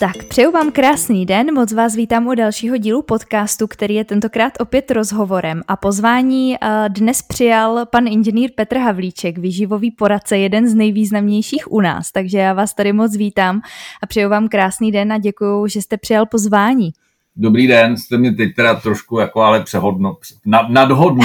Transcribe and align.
Tak 0.00 0.24
přeju 0.28 0.50
vám 0.50 0.72
krásný 0.72 1.26
den, 1.26 1.54
moc 1.54 1.72
vás 1.72 1.94
vítám 1.94 2.26
u 2.26 2.34
dalšího 2.34 2.76
dílu 2.76 3.02
podcastu, 3.02 3.66
který 3.66 3.94
je 3.94 4.04
tentokrát 4.04 4.52
opět 4.60 4.90
rozhovorem 4.90 5.62
a 5.68 5.76
pozvání 5.76 6.54
eh, 6.54 6.88
dnes 6.88 7.22
přijal 7.22 7.86
pan 7.86 8.06
inženýr 8.06 8.50
Petr 8.54 8.76
Havlíček, 8.76 9.38
výživový 9.38 9.90
poradce, 9.90 10.38
jeden 10.38 10.68
z 10.68 10.74
nejvýznamnějších 10.74 11.72
u 11.72 11.80
nás, 11.80 12.12
takže 12.12 12.38
já 12.38 12.52
vás 12.52 12.74
tady 12.74 12.92
moc 12.92 13.16
vítám 13.16 13.60
a 14.02 14.06
přeju 14.06 14.28
vám 14.28 14.48
krásný 14.48 14.92
den 14.92 15.12
a 15.12 15.18
děkuji, 15.18 15.66
že 15.66 15.82
jste 15.82 15.96
přijal 15.96 16.26
pozvání. 16.26 16.90
Dobrý 17.36 17.66
den, 17.66 17.96
jste 17.96 18.18
mě 18.18 18.32
teď 18.32 18.54
teda 18.54 18.74
trošku 18.74 19.18
jako 19.18 19.40
ale 19.40 19.62
přehodno, 19.62 20.16
nad, 20.46 20.68
nadhodno 20.68 21.24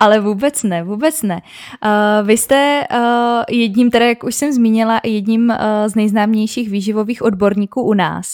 ale 0.00 0.20
vůbec 0.20 0.62
ne, 0.62 0.84
vůbec 0.84 1.22
ne. 1.22 1.42
Uh, 1.84 2.26
vy 2.26 2.36
jste 2.36 2.84
uh, 2.92 2.98
jedním, 3.50 3.90
teda 3.90 4.06
jak 4.06 4.24
už 4.24 4.34
jsem 4.34 4.52
zmínila, 4.52 5.00
jedním 5.04 5.50
uh, 5.50 5.56
z 5.86 5.94
nejznámějších 5.94 6.70
výživových 6.70 7.22
odborníků 7.22 7.82
u 7.82 7.94
nás. 7.94 8.26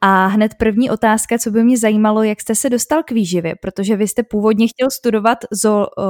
A 0.00 0.26
hned 0.26 0.54
první 0.58 0.90
otázka, 0.90 1.38
co 1.38 1.50
by 1.50 1.64
mě 1.64 1.78
zajímalo, 1.78 2.22
jak 2.22 2.40
jste 2.40 2.54
se 2.54 2.70
dostal 2.70 3.02
k 3.02 3.10
výživě, 3.10 3.54
protože 3.62 3.96
vy 3.96 4.08
jste 4.08 4.22
původně 4.22 4.68
chtěl 4.68 4.90
studovat 4.90 5.38
zo, 5.50 5.86
uh, 5.98 6.04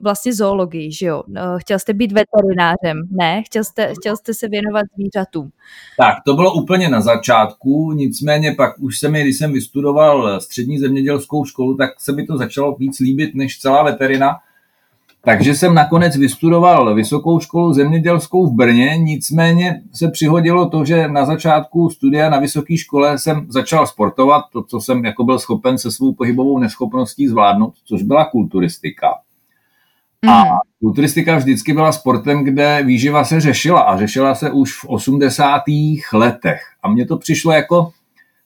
vlastně 0.00 0.34
zoologii, 0.34 0.92
že 0.92 1.06
jo? 1.06 1.22
Uh, 1.26 1.34
chtěl 1.58 1.78
jste 1.78 1.94
být 1.94 2.12
veterinářem, 2.12 2.96
ne? 3.10 3.42
Chtěl 3.42 3.64
jste, 3.64 3.94
chtěl 3.94 4.16
jste 4.16 4.34
se 4.34 4.48
věnovat 4.48 4.86
zvířatům. 4.94 5.50
Tak, 5.98 6.14
to 6.26 6.34
bylo 6.34 6.54
úplně 6.54 6.88
na 6.88 7.00
začátku, 7.00 7.92
nicméně 7.92 8.54
pak 8.56 8.78
už 8.78 8.98
se 8.98 9.08
mi, 9.08 9.22
když 9.22 9.38
jsem 9.38 9.52
vystudoval 9.52 10.40
střední 10.40 10.78
zemědělskou 10.78 11.44
školu, 11.44 11.76
tak 11.76 12.00
se 12.00 12.12
mi 12.12 12.26
to 12.26 12.36
začalo 12.36 12.76
víc 12.76 13.00
líbit 13.00 13.34
než 13.34 13.58
celá 13.58 13.82
veterina 13.82 14.36
takže 15.24 15.54
jsem 15.54 15.74
nakonec 15.74 16.16
vystudoval 16.16 16.94
vysokou 16.94 17.40
školu 17.40 17.72
zemědělskou 17.72 18.46
v 18.46 18.54
Brně, 18.54 18.98
nicméně 18.98 19.82
se 19.92 20.10
přihodilo 20.10 20.68
to, 20.68 20.84
že 20.84 21.08
na 21.08 21.24
začátku 21.24 21.90
studia 21.90 22.30
na 22.30 22.38
vysoké 22.38 22.76
škole 22.76 23.18
jsem 23.18 23.46
začal 23.48 23.86
sportovat, 23.86 24.44
to, 24.52 24.62
co 24.62 24.80
jsem 24.80 25.04
jako 25.04 25.24
byl 25.24 25.38
schopen 25.38 25.78
se 25.78 25.90
svou 25.90 26.14
pohybovou 26.14 26.58
neschopností 26.58 27.28
zvládnout, 27.28 27.74
což 27.84 28.02
byla 28.02 28.24
kulturistika. 28.24 29.08
A 30.28 30.44
mm. 30.44 30.50
kulturistika 30.80 31.36
vždycky 31.36 31.72
byla 31.72 31.92
sportem, 31.92 32.44
kde 32.44 32.82
výživa 32.84 33.24
se 33.24 33.40
řešila 33.40 33.80
a 33.80 33.98
řešila 33.98 34.34
se 34.34 34.50
už 34.50 34.78
v 34.78 34.84
80. 34.84 35.62
letech. 36.12 36.60
A 36.82 36.88
mně 36.88 37.06
to 37.06 37.18
přišlo 37.18 37.52
jako 37.52 37.90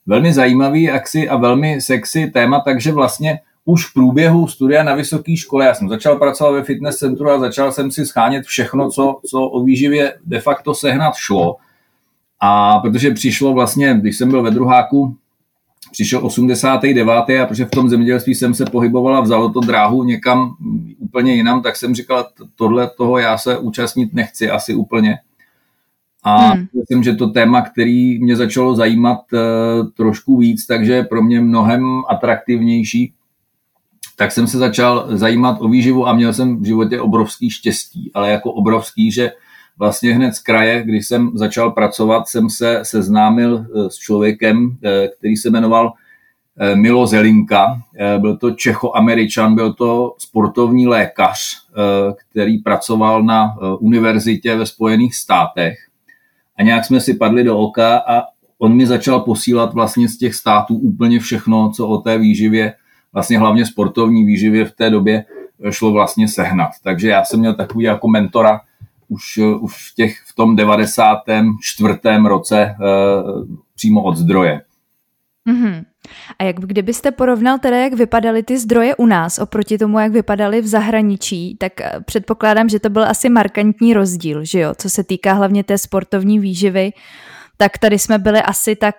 velmi 0.06 0.32
zajímavý 0.32 0.90
a 1.30 1.36
velmi 1.36 1.80
sexy 1.80 2.30
téma, 2.30 2.60
takže 2.60 2.92
vlastně 2.92 3.40
už 3.64 3.86
v 3.86 3.94
průběhu 3.94 4.46
studia 4.46 4.82
na 4.82 4.94
vysoké 4.94 5.36
škole, 5.36 5.66
já 5.66 5.74
jsem 5.74 5.88
začal 5.88 6.16
pracovat 6.16 6.50
ve 6.50 6.62
fitness 6.62 6.96
centru 6.96 7.30
a 7.30 7.38
začal 7.38 7.72
jsem 7.72 7.90
si 7.90 8.06
schánět 8.06 8.44
všechno, 8.44 8.90
co, 8.90 9.20
co 9.26 9.40
o 9.40 9.64
výživě 9.64 10.14
de 10.24 10.40
facto 10.40 10.74
sehnat 10.74 11.14
šlo. 11.14 11.56
A 12.40 12.78
protože 12.78 13.10
přišlo 13.10 13.52
vlastně, 13.52 13.98
když 14.00 14.18
jsem 14.18 14.30
byl 14.30 14.42
ve 14.42 14.50
druháku, 14.50 15.16
přišel 15.92 16.26
89. 16.26 17.08
a 17.08 17.46
protože 17.46 17.64
v 17.64 17.70
tom 17.70 17.88
zemědělství 17.88 18.34
jsem 18.34 18.54
se 18.54 18.64
pohybovala, 18.64 19.20
vzalo 19.20 19.52
to 19.52 19.60
dráhu 19.60 20.04
někam 20.04 20.56
úplně 20.98 21.34
jinam, 21.34 21.62
tak 21.62 21.76
jsem 21.76 21.94
říkal, 21.94 22.28
tohle 22.56 22.90
toho 22.96 23.18
já 23.18 23.38
se 23.38 23.58
účastnit 23.58 24.14
nechci 24.14 24.50
asi 24.50 24.74
úplně. 24.74 25.18
A 26.24 26.36
hmm. 26.36 26.66
myslím, 26.78 27.02
že 27.02 27.14
to 27.14 27.26
téma, 27.26 27.62
který 27.62 28.24
mě 28.24 28.36
začalo 28.36 28.74
zajímat 28.74 29.20
uh, 29.32 29.40
trošku 29.96 30.36
víc, 30.36 30.66
takže 30.66 30.92
je 30.92 31.04
pro 31.04 31.22
mě 31.22 31.40
mnohem 31.40 31.84
atraktivnější 32.08 33.12
tak 34.16 34.32
jsem 34.32 34.46
se 34.46 34.58
začal 34.58 35.06
zajímat 35.08 35.56
o 35.60 35.68
výživu 35.68 36.08
a 36.08 36.12
měl 36.12 36.32
jsem 36.32 36.62
v 36.62 36.64
životě 36.64 37.00
obrovský 37.00 37.50
štěstí, 37.50 38.10
ale 38.14 38.30
jako 38.30 38.52
obrovský, 38.52 39.12
že 39.12 39.32
vlastně 39.78 40.14
hned 40.14 40.34
z 40.34 40.38
kraje, 40.38 40.82
když 40.82 41.06
jsem 41.06 41.30
začal 41.34 41.70
pracovat, 41.70 42.28
jsem 42.28 42.50
se 42.50 42.80
seznámil 42.82 43.66
eh, 43.66 43.90
s 43.90 43.94
člověkem, 43.94 44.76
eh, 44.84 45.08
který 45.18 45.36
se 45.36 45.50
jmenoval 45.50 45.92
eh, 46.60 46.76
Milo 46.76 47.06
Zelinka. 47.06 47.82
Byl 48.18 48.36
to 48.36 48.50
Čecho-Američan, 48.50 49.54
byl 49.54 49.72
to 49.72 50.14
sportovní 50.18 50.86
lékař, 50.86 51.58
který 52.30 52.58
pracoval 52.58 53.22
na 53.22 53.56
univerzitě 53.80 54.56
ve 54.56 54.66
Spojených 54.66 55.14
státech. 55.14 55.78
A 56.58 56.62
nějak 56.62 56.84
jsme 56.84 57.00
si 57.00 57.14
padli 57.14 57.44
do 57.44 57.58
oka 57.58 57.98
a 57.98 58.22
on 58.58 58.76
mi 58.76 58.86
začal 58.86 59.20
posílat 59.20 59.74
vlastně 59.74 60.08
z 60.08 60.18
těch 60.18 60.34
států 60.34 60.76
úplně 60.76 61.20
všechno, 61.20 61.70
co 61.70 61.88
o 61.88 61.98
té 61.98 62.18
výživě 62.18 62.74
vlastně 63.12 63.38
hlavně 63.38 63.66
sportovní 63.66 64.24
výživě 64.24 64.64
v 64.64 64.72
té 64.72 64.90
době 64.90 65.24
šlo 65.70 65.92
vlastně 65.92 66.28
sehnat. 66.28 66.70
Takže 66.82 67.08
já 67.08 67.24
jsem 67.24 67.40
měl 67.40 67.54
takový 67.54 67.84
jako 67.84 68.08
mentora 68.08 68.60
už, 69.08 69.38
už 69.60 69.90
v, 69.90 69.94
těch, 69.94 70.18
v 70.26 70.34
tom 70.34 70.56
94. 70.56 71.98
roce 72.26 72.76
uh, 72.80 73.44
přímo 73.74 74.02
od 74.02 74.16
zdroje. 74.16 74.60
Mm-hmm. 75.48 75.84
A 76.38 76.44
jak 76.44 76.56
kdybyste 76.56 77.10
porovnal 77.10 77.58
teda, 77.58 77.76
jak 77.76 77.92
vypadaly 77.92 78.42
ty 78.42 78.58
zdroje 78.58 78.96
u 78.96 79.06
nás 79.06 79.38
oproti 79.38 79.78
tomu, 79.78 79.98
jak 79.98 80.12
vypadaly 80.12 80.60
v 80.60 80.66
zahraničí, 80.66 81.56
tak 81.56 81.80
eh, 81.80 81.92
předpokládám, 82.04 82.68
že 82.68 82.80
to 82.80 82.90
byl 82.90 83.04
asi 83.04 83.28
markantní 83.28 83.94
rozdíl, 83.94 84.44
že 84.44 84.60
jo, 84.60 84.74
co 84.78 84.90
se 84.90 85.04
týká 85.04 85.32
hlavně 85.32 85.64
té 85.64 85.78
sportovní 85.78 86.38
výživy. 86.38 86.92
Uh, 86.96 87.00
tak 87.62 87.78
tady 87.78 87.98
jsme 87.98 88.18
byli 88.18 88.42
asi 88.42 88.76
tak 88.76 88.94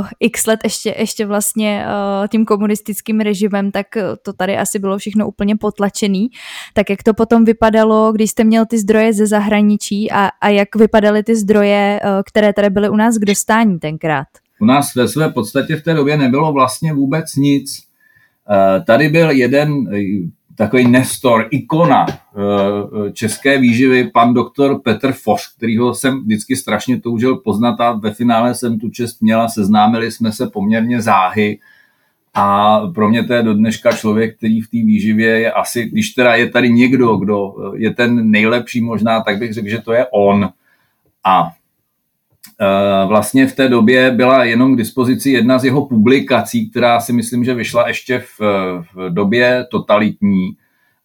uh, 0.00 0.06
x 0.20 0.46
let 0.46 0.60
ještě, 0.64 0.94
ještě 0.98 1.26
vlastně 1.26 1.84
uh, 1.84 2.26
tím 2.28 2.44
komunistickým 2.44 3.20
režimem, 3.20 3.70
tak 3.70 3.86
uh, 3.96 4.02
to 4.22 4.32
tady 4.32 4.56
asi 4.56 4.78
bylo 4.78 4.98
všechno 4.98 5.28
úplně 5.28 5.56
potlačený. 5.56 6.28
Tak 6.74 6.90
jak 6.90 7.02
to 7.02 7.14
potom 7.14 7.44
vypadalo, 7.44 8.12
když 8.12 8.30
jste 8.30 8.44
měl 8.44 8.66
ty 8.66 8.78
zdroje 8.78 9.12
ze 9.12 9.26
zahraničí 9.26 10.10
a, 10.10 10.30
a 10.40 10.48
jak 10.48 10.76
vypadaly 10.76 11.22
ty 11.22 11.36
zdroje, 11.36 12.00
uh, 12.04 12.10
které 12.26 12.52
tady 12.52 12.70
byly 12.70 12.88
u 12.88 12.96
nás 12.96 13.18
k 13.18 13.24
dostání 13.24 13.78
tenkrát? 13.78 14.28
U 14.60 14.64
nás 14.64 14.94
ve 14.94 15.08
své 15.08 15.28
podstatě 15.28 15.76
v 15.76 15.82
té 15.82 15.94
době 15.94 16.16
nebylo 16.16 16.52
vlastně 16.52 16.92
vůbec 16.92 17.36
nic. 17.36 17.82
Tady 18.86 19.08
byl 19.08 19.30
jeden 19.30 19.70
takový 20.60 20.88
nestor, 20.88 21.48
ikona 21.50 22.06
eh, 22.08 23.12
české 23.12 23.58
výživy, 23.58 24.10
pan 24.10 24.34
doktor 24.34 24.80
Petr 24.82 25.12
Foš, 25.12 25.48
kterýho 25.56 25.94
jsem 25.94 26.20
vždycky 26.20 26.56
strašně 26.56 27.00
toužil 27.00 27.36
poznat 27.36 27.80
a 27.80 27.92
ve 27.92 28.14
finále 28.14 28.54
jsem 28.54 28.78
tu 28.78 28.90
čest 28.90 29.22
měla, 29.22 29.48
seznámili 29.48 30.10
jsme 30.10 30.32
se 30.32 30.46
poměrně 30.46 31.02
záhy 31.02 31.58
a 32.34 32.78
pro 32.94 33.08
mě 33.08 33.24
to 33.24 33.32
je 33.32 33.42
do 33.42 33.54
dneška 33.54 33.92
člověk, 33.92 34.36
který 34.36 34.60
v 34.60 34.70
té 34.70 34.76
výživě 34.76 35.40
je 35.40 35.52
asi, 35.52 35.84
když 35.84 36.10
teda 36.10 36.34
je 36.34 36.50
tady 36.50 36.70
někdo, 36.70 37.16
kdo 37.16 37.54
je 37.76 37.94
ten 37.94 38.30
nejlepší 38.30 38.80
možná, 38.80 39.20
tak 39.20 39.38
bych 39.38 39.54
řekl, 39.54 39.68
že 39.68 39.78
to 39.78 39.92
je 39.92 40.06
on. 40.12 40.48
A 41.24 41.48
eh, 41.48 41.59
vlastně 43.06 43.46
v 43.46 43.56
té 43.56 43.68
době 43.68 44.10
byla 44.10 44.44
jenom 44.44 44.74
k 44.74 44.78
dispozici 44.78 45.30
jedna 45.30 45.58
z 45.58 45.64
jeho 45.64 45.86
publikací, 45.86 46.70
která 46.70 47.00
si 47.00 47.12
myslím, 47.12 47.44
že 47.44 47.54
vyšla 47.54 47.88
ještě 47.88 48.18
v, 48.18 48.40
v 48.94 49.14
době 49.14 49.66
totalitní. 49.70 50.56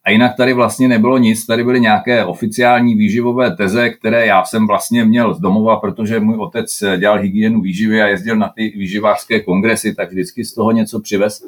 A 0.04 0.10
jinak 0.10 0.36
tady 0.36 0.52
vlastně 0.52 0.88
nebylo 0.88 1.18
nic, 1.18 1.46
tady 1.46 1.64
byly 1.64 1.80
nějaké 1.80 2.24
oficiální 2.24 2.94
výživové 2.94 3.56
teze, 3.56 3.90
které 3.90 4.26
já 4.26 4.44
jsem 4.44 4.66
vlastně 4.66 5.04
měl 5.04 5.34
z 5.34 5.40
domova, 5.40 5.76
protože 5.76 6.20
můj 6.20 6.36
otec 6.38 6.84
dělal 6.98 7.18
hygienu 7.18 7.60
výživy 7.60 8.02
a 8.02 8.06
jezdil 8.06 8.36
na 8.36 8.48
ty 8.48 8.72
výživářské 8.76 9.40
kongresy, 9.40 9.94
tak 9.94 10.10
vždycky 10.10 10.44
z 10.44 10.54
toho 10.54 10.72
něco 10.72 11.00
přivez. 11.00 11.42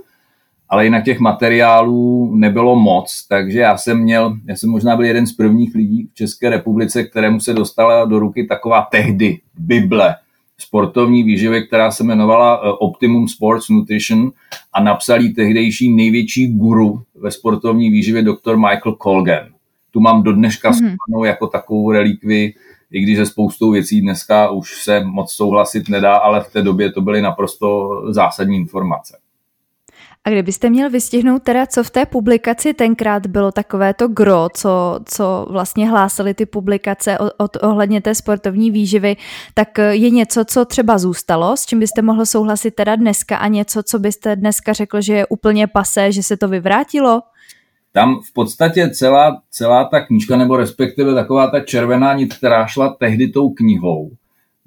Ale 0.69 0.85
jinak 0.85 1.05
těch 1.05 1.21
materiálů 1.21 2.35
nebylo 2.35 2.77
moc, 2.77 3.27
takže 3.29 3.59
já 3.59 3.77
jsem 3.77 3.99
měl, 3.99 4.37
já 4.49 4.57
jsem 4.57 4.71
možná 4.71 4.97
byl 4.97 5.05
jeden 5.05 5.27
z 5.27 5.33
prvních 5.33 5.75
lidí 5.75 6.07
v 6.07 6.15
České 6.15 6.51
republice, 6.51 7.05
kterému 7.05 7.41
se 7.41 7.55
dostala 7.55 8.05
do 8.05 8.19
ruky 8.19 8.47
taková 8.47 8.83
tehdy 8.91 9.39
Bible, 9.59 10.15
sportovní 10.59 11.23
výživy, 11.23 11.67
která 11.67 11.91
se 11.91 12.03
jmenovala 12.03 12.57
eh, 12.57 12.73
Optimum 12.79 13.29
Sports 13.29 13.69
Nutrition 13.69 14.33
a 14.73 14.83
napsal 14.83 15.21
ji 15.21 15.29
tehdejší 15.29 15.95
největší 15.95 16.53
guru 16.57 17.03
ve 17.15 17.31
sportovní 17.31 17.91
výživě 17.91 18.23
doktor 18.23 18.57
Michael 18.57 18.97
Colgan. 19.03 19.47
Tu 19.91 20.01
mám 20.01 20.23
do 20.23 20.33
dneška 20.33 20.71
mm-hmm. 20.71 21.25
jako 21.25 21.47
takovou 21.47 21.93
relikvi, 21.93 22.55
i 22.91 23.01
když 23.01 23.17
se 23.17 23.27
spoustou 23.27 23.71
věcí 23.71 24.01
dneska 24.01 24.51
už 24.51 24.83
se 24.83 25.05
moc 25.05 25.33
souhlasit 25.33 25.89
nedá, 25.89 26.17
ale 26.17 26.41
v 26.41 26.53
té 26.53 26.63
době 26.63 26.93
to 26.93 27.01
byly 27.01 27.23
naprosto 27.23 27.89
zásadní 28.09 28.57
informace. 28.57 29.19
A 30.25 30.31
kdybyste 30.31 30.71
měl 30.71 30.91
vystihnout 30.91 31.43
teda, 31.43 31.67
co 31.67 31.85
v 31.85 31.91
té 31.91 32.07
publikaci 32.07 32.75
tenkrát 32.75 33.27
bylo 33.27 33.53
takové 33.53 33.95
to 33.95 34.09
gro, 34.09 34.49
co, 34.55 35.01
co 35.05 35.47
vlastně 35.51 35.89
hlásily 35.89 36.35
ty 36.35 36.47
publikace 36.47 37.19
od, 37.19 37.33
od, 37.37 37.57
ohledně 37.63 38.01
té 38.01 38.15
sportovní 38.15 38.71
výživy, 38.71 39.17
tak 39.55 39.79
je 39.79 40.11
něco, 40.11 40.45
co 40.45 40.65
třeba 40.65 40.99
zůstalo, 40.99 41.57
s 41.57 41.67
čím 41.67 41.81
byste 41.81 42.03
mohl 42.03 42.27
souhlasit 42.27 42.75
teda 42.75 42.97
dneska 42.97 43.37
a 43.37 43.49
něco, 43.49 43.83
co 43.83 43.99
byste 43.99 44.37
dneska 44.37 44.73
řekl, 44.73 45.01
že 45.01 45.15
je 45.15 45.27
úplně 45.27 45.67
pasé, 45.67 46.13
že 46.13 46.23
se 46.23 46.37
to 46.37 46.49
vyvrátilo? 46.49 47.23
Tam 47.93 48.21
v 48.31 48.33
podstatě 48.33 48.91
celá, 48.91 49.43
celá 49.51 49.85
ta 49.85 50.01
knížka, 50.01 50.37
nebo 50.37 50.57
respektive 50.57 51.15
taková 51.15 51.51
ta 51.51 51.61
červená 51.61 52.15
nit, 52.15 52.35
která 52.35 52.67
šla 52.67 52.97
tehdy 52.99 53.29
tou 53.29 53.51
knihou, 53.51 54.11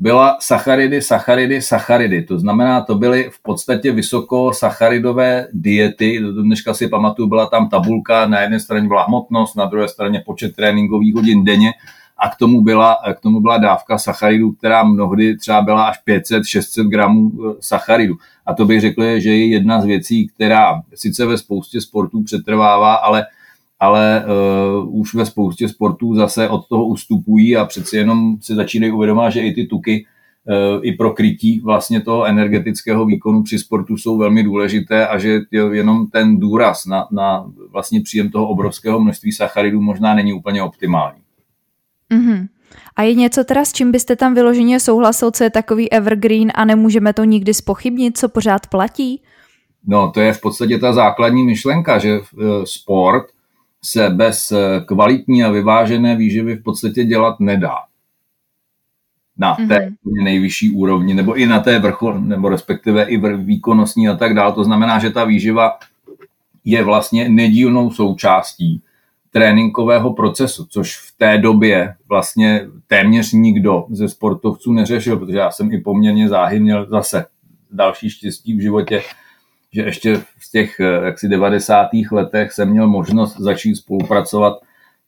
byla 0.01 0.37
sacharidy, 0.39 1.01
sacharidy, 1.01 1.61
sacharidy. 1.61 2.23
To 2.23 2.39
znamená, 2.39 2.81
to 2.81 2.95
byly 2.95 3.29
v 3.33 3.43
podstatě 3.43 3.91
vysokosacharidové 3.91 5.47
diety. 5.53 6.19
Do 6.19 6.43
dneška 6.43 6.73
si 6.73 6.87
pamatuju, 6.87 7.27
byla 7.27 7.45
tam 7.45 7.69
tabulka, 7.69 8.27
na 8.27 8.41
jedné 8.41 8.59
straně 8.59 8.87
byla 8.87 9.03
hmotnost, 9.03 9.55
na 9.55 9.65
druhé 9.65 9.87
straně 9.87 10.23
počet 10.25 10.55
tréninkových 10.55 11.15
hodin 11.15 11.43
denně 11.43 11.71
a 12.17 12.29
k 12.29 12.35
tomu 12.35 12.61
byla, 12.61 12.97
k 13.13 13.19
tomu 13.19 13.39
byla 13.41 13.57
dávka 13.57 13.97
sacharidů, 13.97 14.51
která 14.51 14.83
mnohdy 14.83 15.37
třeba 15.37 15.61
byla 15.61 15.83
až 15.83 15.97
500-600 16.07 16.87
gramů 16.87 17.31
eh, 17.31 17.55
sacharidů. 17.59 18.15
A 18.45 18.53
to 18.53 18.65
bych 18.65 18.81
řekl, 18.81 19.19
že 19.19 19.29
je 19.29 19.47
jedna 19.47 19.81
z 19.81 19.85
věcí, 19.85 20.27
která 20.27 20.81
sice 20.95 21.25
ve 21.25 21.37
spoustě 21.37 21.81
sportů 21.81 22.23
přetrvává, 22.23 22.93
ale 22.93 23.25
ale 23.81 24.25
uh, 24.25 24.99
už 24.99 25.13
ve 25.13 25.25
spoustě 25.25 25.69
sportů 25.69 26.15
zase 26.15 26.49
od 26.49 26.67
toho 26.67 26.85
ustupují 26.85 27.57
a 27.57 27.65
přeci 27.65 27.97
jenom 27.97 28.37
si 28.41 28.55
začínají 28.55 28.91
uvědomovat, 28.91 29.29
že 29.29 29.41
i 29.41 29.53
ty 29.53 29.65
tuky 29.65 30.05
uh, 30.45 30.79
i 30.85 30.91
pro 30.91 31.11
krytí 31.11 31.59
vlastně 31.59 32.01
toho 32.01 32.25
energetického 32.25 33.05
výkonu 33.05 33.43
při 33.43 33.59
sportu 33.59 33.97
jsou 33.97 34.17
velmi 34.17 34.43
důležité 34.43 35.07
a 35.07 35.17
že 35.17 35.39
jenom 35.71 36.07
ten 36.07 36.39
důraz 36.39 36.85
na, 36.85 37.07
na 37.11 37.51
vlastně 37.71 38.01
příjem 38.01 38.29
toho 38.29 38.47
obrovského 38.47 38.99
množství 38.99 39.31
sacharidů 39.31 39.81
možná 39.81 40.13
není 40.13 40.33
úplně 40.33 40.63
optimální. 40.63 41.21
Mm-hmm. 42.13 42.47
A 42.95 43.03
je 43.03 43.13
něco 43.13 43.43
teda, 43.43 43.65
s 43.65 43.73
čím 43.73 43.91
byste 43.91 44.15
tam 44.15 44.33
vyloženě 44.33 44.79
souhlasil, 44.79 45.31
co 45.31 45.43
je 45.43 45.49
takový 45.49 45.91
evergreen 45.91 46.51
a 46.55 46.65
nemůžeme 46.65 47.13
to 47.13 47.23
nikdy 47.23 47.53
spochybnit, 47.53 48.17
co 48.17 48.29
pořád 48.29 48.67
platí? 48.67 49.21
No, 49.87 50.11
to 50.11 50.21
je 50.21 50.33
v 50.33 50.41
podstatě 50.41 50.77
ta 50.77 50.93
základní 50.93 51.43
myšlenka, 51.43 51.99
že 51.99 52.19
uh, 52.19 52.23
sport– 52.63 53.25
se 53.83 54.09
bez 54.09 54.51
eh, 54.51 54.81
kvalitní 54.85 55.43
a 55.43 55.51
vyvážené 55.51 56.15
výživy 56.15 56.55
v 56.55 56.63
podstatě 56.63 57.03
dělat 57.03 57.39
nedá. 57.39 57.75
Na 59.37 59.55
té 59.55 59.63
mm-hmm. 59.63 60.23
nejvyšší 60.23 60.69
úrovni, 60.69 61.13
nebo 61.13 61.33
i 61.33 61.45
na 61.45 61.59
té 61.59 61.79
vrchol, 61.79 62.21
nebo 62.21 62.49
respektive 62.49 63.03
i 63.03 63.17
výkonnostní 63.37 64.07
a 64.07 64.15
tak 64.15 64.33
dále. 64.33 64.53
To 64.53 64.63
znamená, 64.63 64.99
že 64.99 65.09
ta 65.09 65.23
výživa 65.23 65.79
je 66.65 66.83
vlastně 66.83 67.29
nedílnou 67.29 67.91
součástí 67.91 68.81
tréninkového 69.31 70.13
procesu, 70.13 70.65
což 70.65 70.97
v 70.97 71.17
té 71.17 71.37
době 71.37 71.95
vlastně 72.09 72.67
téměř 72.87 73.31
nikdo 73.31 73.85
ze 73.89 74.09
sportovců 74.09 74.73
neřešil, 74.73 75.17
protože 75.17 75.37
já 75.37 75.51
jsem 75.51 75.71
i 75.71 75.81
poměrně 75.81 76.29
záhy 76.29 76.59
měl 76.59 76.89
zase 76.89 77.25
další 77.71 78.09
štěstí 78.09 78.57
v 78.57 78.61
životě, 78.61 79.01
že 79.71 79.81
ještě 79.81 80.21
těch 80.51 80.79
eh, 80.79 81.05
jaksi 81.05 81.29
90. 81.29 81.89
letech 82.11 82.51
jsem 82.51 82.69
měl 82.69 82.87
možnost 82.87 83.39
začít 83.39 83.75
spolupracovat 83.75 84.53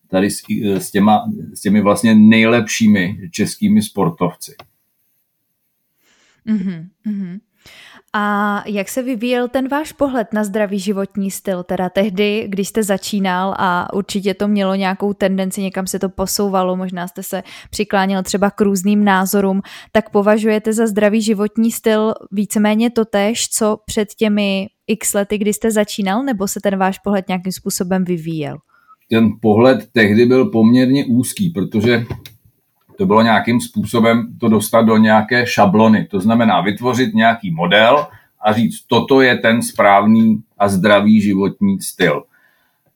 tady 0.07 0.31
s, 0.31 0.43
eh, 0.65 0.79
s, 0.79 0.91
těma, 0.91 1.31
s 1.53 1.61
těmi 1.61 1.81
vlastně 1.81 2.15
nejlepšími 2.15 3.29
českými 3.31 3.81
sportovci. 3.81 4.55
Mm-hmm, 6.47 6.87
mm-hmm. 7.07 7.39
A 8.15 8.63
jak 8.67 8.89
se 8.89 9.03
vyvíjel 9.03 9.47
ten 9.47 9.67
váš 9.67 9.91
pohled 9.91 10.33
na 10.33 10.43
zdravý 10.43 10.79
životní 10.79 11.31
styl? 11.31 11.63
Teda 11.63 11.89
tehdy, 11.89 12.45
když 12.47 12.67
jste 12.67 12.83
začínal 12.83 13.55
a 13.57 13.93
určitě 13.93 14.33
to 14.33 14.47
mělo 14.47 14.75
nějakou 14.75 15.13
tendenci, 15.13 15.61
někam 15.61 15.87
se 15.87 15.99
to 15.99 16.09
posouvalo, 16.09 16.75
možná 16.75 17.07
jste 17.07 17.23
se 17.23 17.43
přikláněl 17.69 18.23
třeba 18.23 18.51
k 18.51 18.61
různým 18.61 19.03
názorům, 19.03 19.61
tak 19.91 20.09
považujete 20.09 20.73
za 20.73 20.87
zdravý 20.87 21.21
životní 21.21 21.71
styl 21.71 22.13
víceméně 22.31 22.89
totéž, 22.89 23.49
co 23.49 23.77
před 23.85 24.13
těmi 24.13 24.67
x 24.87 25.13
lety, 25.13 25.37
kdy 25.37 25.53
jste 25.53 25.71
začínal, 25.71 26.23
nebo 26.23 26.47
se 26.47 26.59
ten 26.63 26.77
váš 26.77 26.99
pohled 26.99 27.27
nějakým 27.27 27.51
způsobem 27.51 28.03
vyvíjel? 28.03 28.57
Ten 29.09 29.29
pohled 29.41 29.87
tehdy 29.91 30.25
byl 30.25 30.45
poměrně 30.45 31.05
úzký, 31.05 31.49
protože 31.49 32.05
to 32.97 33.05
bylo 33.05 33.21
nějakým 33.21 33.61
způsobem 33.61 34.37
to 34.39 34.49
dostat 34.49 34.81
do 34.81 34.97
nějaké 34.97 35.45
šablony. 35.45 36.07
To 36.11 36.19
znamená 36.19 36.61
vytvořit 36.61 37.13
nějaký 37.13 37.51
model 37.51 38.07
a 38.41 38.53
říct, 38.53 38.81
toto 38.87 39.21
je 39.21 39.37
ten 39.37 39.61
správný 39.61 40.41
a 40.57 40.67
zdravý 40.67 41.21
životní 41.21 41.81
styl. 41.81 42.23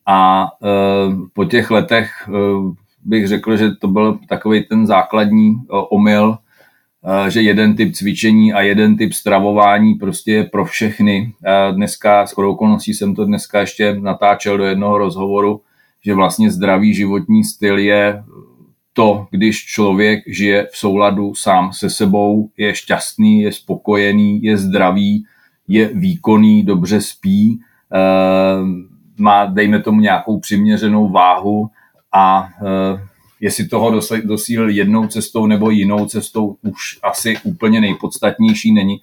A 0.05 0.47
e, 0.63 0.67
po 1.33 1.45
těch 1.45 1.71
letech 1.71 2.09
e, 2.27 2.31
bych 3.03 3.27
řekl, 3.27 3.57
že 3.57 3.71
to 3.71 3.87
byl 3.87 4.19
takový 4.29 4.63
ten 4.63 4.87
základní 4.87 5.49
e, 5.49 5.55
omyl, 5.69 6.37
že 7.27 7.41
jeden 7.41 7.75
typ 7.75 7.93
cvičení 7.93 8.53
a 8.53 8.61
jeden 8.61 8.97
typ 8.97 9.13
stravování 9.13 9.95
prostě 9.95 10.31
je 10.31 10.43
pro 10.43 10.65
všechny. 10.65 11.33
E, 11.45 11.73
dneska, 11.73 12.27
s 12.27 12.37
okolností 12.37 12.93
jsem 12.93 13.15
to 13.15 13.25
dneska 13.25 13.59
ještě 13.59 13.95
natáčel 13.99 14.57
do 14.57 14.63
jednoho 14.63 14.97
rozhovoru, 14.97 15.61
že 16.05 16.13
vlastně 16.13 16.51
zdravý 16.51 16.93
životní 16.93 17.43
styl 17.43 17.77
je 17.77 18.23
to, 18.93 19.27
když 19.31 19.65
člověk 19.65 20.23
žije 20.27 20.67
v 20.71 20.77
souladu 20.77 21.35
sám 21.35 21.73
se 21.73 21.89
sebou, 21.89 22.49
je 22.57 22.75
šťastný, 22.75 23.41
je 23.41 23.51
spokojený, 23.51 24.43
je 24.43 24.57
zdravý, 24.57 25.25
je 25.67 25.89
výkonný, 25.93 26.63
dobře 26.63 27.01
spí, 27.01 27.59
eh, 27.93 28.57
má, 29.19 29.45
dejme 29.45 29.81
tomu, 29.81 30.01
nějakou 30.01 30.39
přiměřenou 30.39 31.11
váhu 31.11 31.69
a 32.13 32.49
eh, 32.61 33.07
jestli 33.41 33.67
toho 33.67 33.99
dosíl 34.23 34.69
jednou 34.69 35.07
cestou 35.07 35.45
nebo 35.45 35.69
jinou 35.69 36.05
cestou, 36.05 36.55
už 36.61 36.99
asi 37.03 37.37
úplně 37.43 37.81
nejpodstatnější 37.81 38.73
není. 38.73 38.97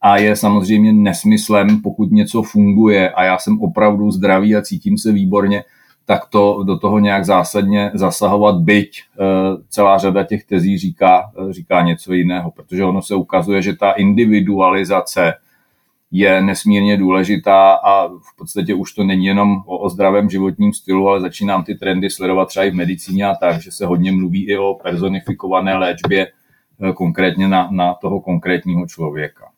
A 0.00 0.16
je 0.16 0.36
samozřejmě 0.36 0.92
nesmyslem, 0.92 1.80
pokud 1.82 2.10
něco 2.10 2.42
funguje 2.42 3.10
a 3.10 3.24
já 3.24 3.38
jsem 3.38 3.60
opravdu 3.60 4.10
zdravý 4.10 4.56
a 4.56 4.62
cítím 4.62 4.98
se 4.98 5.12
výborně, 5.12 5.64
tak 6.06 6.26
to 6.26 6.62
do 6.62 6.78
toho 6.78 6.98
nějak 6.98 7.24
zásadně 7.24 7.90
zasahovat, 7.94 8.56
byť 8.56 9.00
eh, 9.00 9.24
celá 9.68 9.98
řada 9.98 10.24
těch 10.24 10.44
tezí 10.44 10.78
říká, 10.78 11.30
eh, 11.38 11.52
říká 11.52 11.82
něco 11.82 12.12
jiného, 12.12 12.50
protože 12.50 12.84
ono 12.84 13.02
se 13.02 13.14
ukazuje, 13.14 13.62
že 13.62 13.76
ta 13.76 13.92
individualizace 13.92 15.34
je 16.16 16.42
nesmírně 16.42 16.96
důležitá 16.96 17.72
a 17.72 18.08
v 18.08 18.36
podstatě 18.36 18.74
už 18.74 18.92
to 18.92 19.04
není 19.04 19.24
jenom 19.24 19.62
o, 19.66 19.78
o 19.78 19.88
zdravém 19.88 20.30
životním 20.30 20.72
stylu, 20.72 21.08
ale 21.08 21.20
začínám 21.20 21.64
ty 21.64 21.74
trendy 21.74 22.10
sledovat 22.10 22.48
třeba 22.48 22.64
i 22.64 22.70
v 22.70 22.74
medicíně 22.74 23.26
a 23.26 23.34
tak, 23.34 23.62
že 23.62 23.72
se 23.72 23.86
hodně 23.86 24.12
mluví 24.12 24.48
i 24.48 24.58
o 24.58 24.74
personifikované 24.74 25.76
léčbě 25.76 26.26
eh, 26.26 26.92
konkrétně 26.92 27.48
na, 27.48 27.68
na 27.70 27.94
toho 27.94 28.20
konkrétního 28.20 28.86
člověka. 28.86 29.53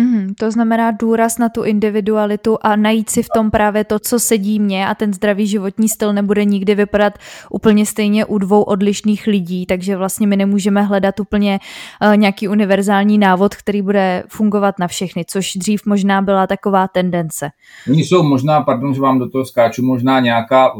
Mm, 0.00 0.34
to 0.34 0.50
znamená 0.50 0.90
důraz 0.90 1.38
na 1.38 1.48
tu 1.48 1.62
individualitu 1.62 2.58
a 2.60 2.76
najít 2.76 3.10
si 3.10 3.22
v 3.22 3.26
tom 3.34 3.50
právě 3.50 3.84
to, 3.84 3.98
co 3.98 4.20
sedí 4.20 4.60
mně 4.60 4.86
a 4.86 4.94
ten 4.94 5.14
zdravý 5.14 5.46
životní 5.46 5.88
styl 5.88 6.12
nebude 6.12 6.44
nikdy 6.44 6.74
vypadat 6.74 7.18
úplně 7.50 7.86
stejně 7.86 8.24
u 8.24 8.38
dvou 8.38 8.62
odlišných 8.62 9.26
lidí, 9.26 9.66
takže 9.66 9.96
vlastně 9.96 10.26
my 10.26 10.36
nemůžeme 10.36 10.82
hledat 10.82 11.20
úplně 11.20 11.58
uh, 12.02 12.16
nějaký 12.16 12.48
univerzální 12.48 13.18
návod, 13.18 13.54
který 13.54 13.82
bude 13.82 14.24
fungovat 14.28 14.78
na 14.78 14.88
všechny, 14.88 15.24
což 15.28 15.56
dřív 15.56 15.86
možná 15.86 16.22
byla 16.22 16.46
taková 16.46 16.88
tendence. 16.88 17.50
Oni 17.90 18.04
jsou 18.04 18.22
možná, 18.22 18.60
pardon, 18.60 18.94
že 18.94 19.00
vám 19.00 19.18
do 19.18 19.30
toho 19.30 19.44
skáču, 19.44 19.82
možná 19.82 20.20
nějaká 20.20 20.72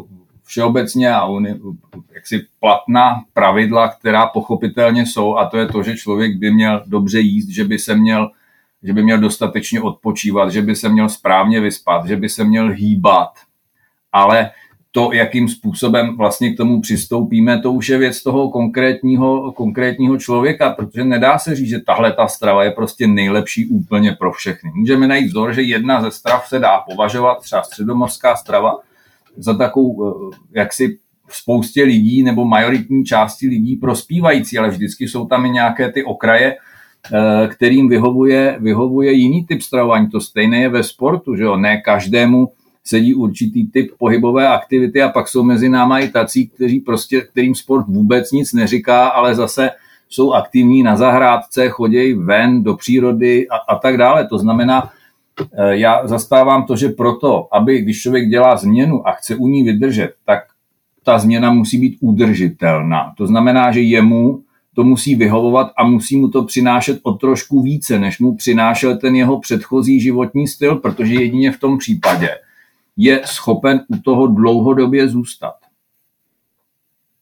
všeobecně 0.45 1.11
a 1.13 1.27
uni, 1.27 1.55
jaksi 2.15 2.47
platná 2.61 3.25
pravidla, 3.35 3.89
která 3.89 4.27
pochopitelně 4.27 5.07
jsou 5.07 5.37
a 5.37 5.47
to 5.47 5.59
je 5.59 5.67
to, 5.67 5.83
že 5.83 5.97
člověk 5.97 6.37
by 6.37 6.51
měl 6.51 6.83
dobře 6.87 7.21
jíst, 7.21 7.49
že 7.49 7.65
by 7.65 7.79
se 7.79 7.95
měl 7.95 8.31
že 8.87 8.93
by 8.93 9.03
měl 9.03 9.19
dostatečně 9.19 9.81
odpočívat, 9.81 10.53
že 10.53 10.63
by 10.63 10.77
se 10.77 10.89
měl 10.89 11.09
správně 11.09 11.61
vyspat, 11.61 12.07
že 12.07 12.17
by 12.17 12.29
se 12.29 12.45
měl 12.45 12.69
hýbat. 12.69 13.31
Ale 14.13 14.51
to, 14.91 15.13
jakým 15.13 15.49
způsobem 15.49 16.17
vlastně 16.17 16.53
k 16.53 16.57
tomu 16.57 16.81
přistoupíme, 16.81 17.61
to 17.61 17.73
už 17.73 17.89
je 17.89 17.99
věc 17.99 18.23
toho 18.23 18.51
konkrétního, 18.51 19.53
konkrétního 19.53 20.19
člověka, 20.19 20.71
protože 20.71 21.05
nedá 21.05 21.39
se 21.39 21.55
říct, 21.55 21.69
že 21.69 21.81
tahle 21.81 22.13
ta 22.13 22.29
strava 22.29 22.65
je 22.65 22.71
prostě 22.71 23.07
nejlepší 23.07 23.67
úplně 23.67 24.13
pro 24.13 24.33
všechny. 24.33 24.73
Můžeme 24.75 25.07
najít 25.07 25.27
vzor, 25.27 25.53
že 25.53 25.63
jedna 25.63 26.03
ze 26.03 26.11
strav 26.11 26.49
se 26.49 26.59
dá 26.59 26.79
považovat, 26.79 27.41
třeba 27.43 27.63
středomorská 27.63 28.37
strava, 28.37 28.79
za 29.37 29.55
takovou 29.55 30.09
eh, 30.09 30.37
jaksi 30.53 30.99
spoustě 31.29 31.83
lidí 31.83 32.23
nebo 32.23 32.45
majoritní 32.45 33.05
části 33.05 33.49
lidí 33.49 33.77
prospívající, 33.77 34.59
ale 34.59 34.69
vždycky 34.69 35.09
jsou 35.09 35.27
tam 35.27 35.47
i 35.47 35.51
nějaké 35.51 35.93
ty 35.93 36.05
okraje, 36.05 36.57
kterým 37.49 37.89
vyhovuje, 37.89 38.57
vyhovuje 38.61 39.13
jiný 39.13 39.45
typ 39.45 39.63
stravování. 39.63 40.11
To 40.11 40.21
stejné 40.21 40.61
je 40.61 40.69
ve 40.69 40.83
sportu, 40.83 41.37
že 41.37 41.45
jo? 41.45 41.57
Ne 41.57 41.81
každému 41.81 42.49
sedí 42.85 43.15
určitý 43.15 43.67
typ 43.67 43.91
pohybové 43.99 44.49
aktivity 44.49 45.03
a 45.03 45.09
pak 45.09 45.29
jsou 45.29 45.43
mezi 45.43 45.69
náma 45.69 45.99
i 45.99 46.09
tací, 46.09 46.49
kteří 46.49 46.81
prostě, 46.81 47.21
kterým 47.21 47.55
sport 47.55 47.87
vůbec 47.89 48.33
nic 48.33 48.53
neříká, 48.53 49.09
ale 49.09 49.35
zase 49.35 49.71
jsou 50.09 50.33
aktivní 50.33 50.83
na 50.83 50.97
zahrádce, 50.97 51.69
chodějí 51.69 52.15
ven 52.15 52.63
do 52.63 52.75
přírody 52.75 53.49
a, 53.49 53.57
a 53.57 53.79
tak 53.79 53.97
dále. 53.97 54.29
To 54.29 54.39
znamená, 54.39 54.91
eh, 55.41 55.77
já 55.77 56.07
zastávám 56.07 56.67
to, 56.67 56.77
že 56.77 56.89
proto, 56.89 57.49
aby 57.53 57.81
když 57.81 58.03
člověk 58.03 58.29
dělá 58.29 58.57
změnu 58.57 59.09
a 59.09 59.13
chce 59.13 59.37
u 59.37 59.47
ní 59.47 59.63
vydržet, 59.63 60.13
tak 60.25 60.39
ta 61.05 61.19
změna 61.19 61.53
musí 61.53 61.79
být 61.79 61.99
udržitelná. 62.01 63.13
To 63.17 63.27
znamená, 63.27 63.73
že 63.73 63.81
jemu 63.81 64.43
to 64.77 64.85
musí 64.85 65.15
vyhovovat 65.15 65.73
a 65.77 65.85
musí 65.85 66.17
mu 66.17 66.29
to 66.29 66.43
přinášet 66.43 67.01
o 67.03 67.13
trošku 67.13 67.63
více, 67.63 67.99
než 67.99 68.19
mu 68.19 68.37
přinášel 68.37 68.97
ten 68.97 69.17
jeho 69.17 69.41
předchozí 69.41 70.01
životní 70.01 70.49
styl, 70.49 70.77
protože 70.77 71.15
jedině 71.15 71.53
v 71.53 71.61
tom 71.61 71.79
případě 71.79 72.29
je 72.97 73.23
schopen 73.25 73.81
u 73.89 73.97
toho 73.99 74.27
dlouhodobě 74.27 75.09
zůstat. 75.09 75.55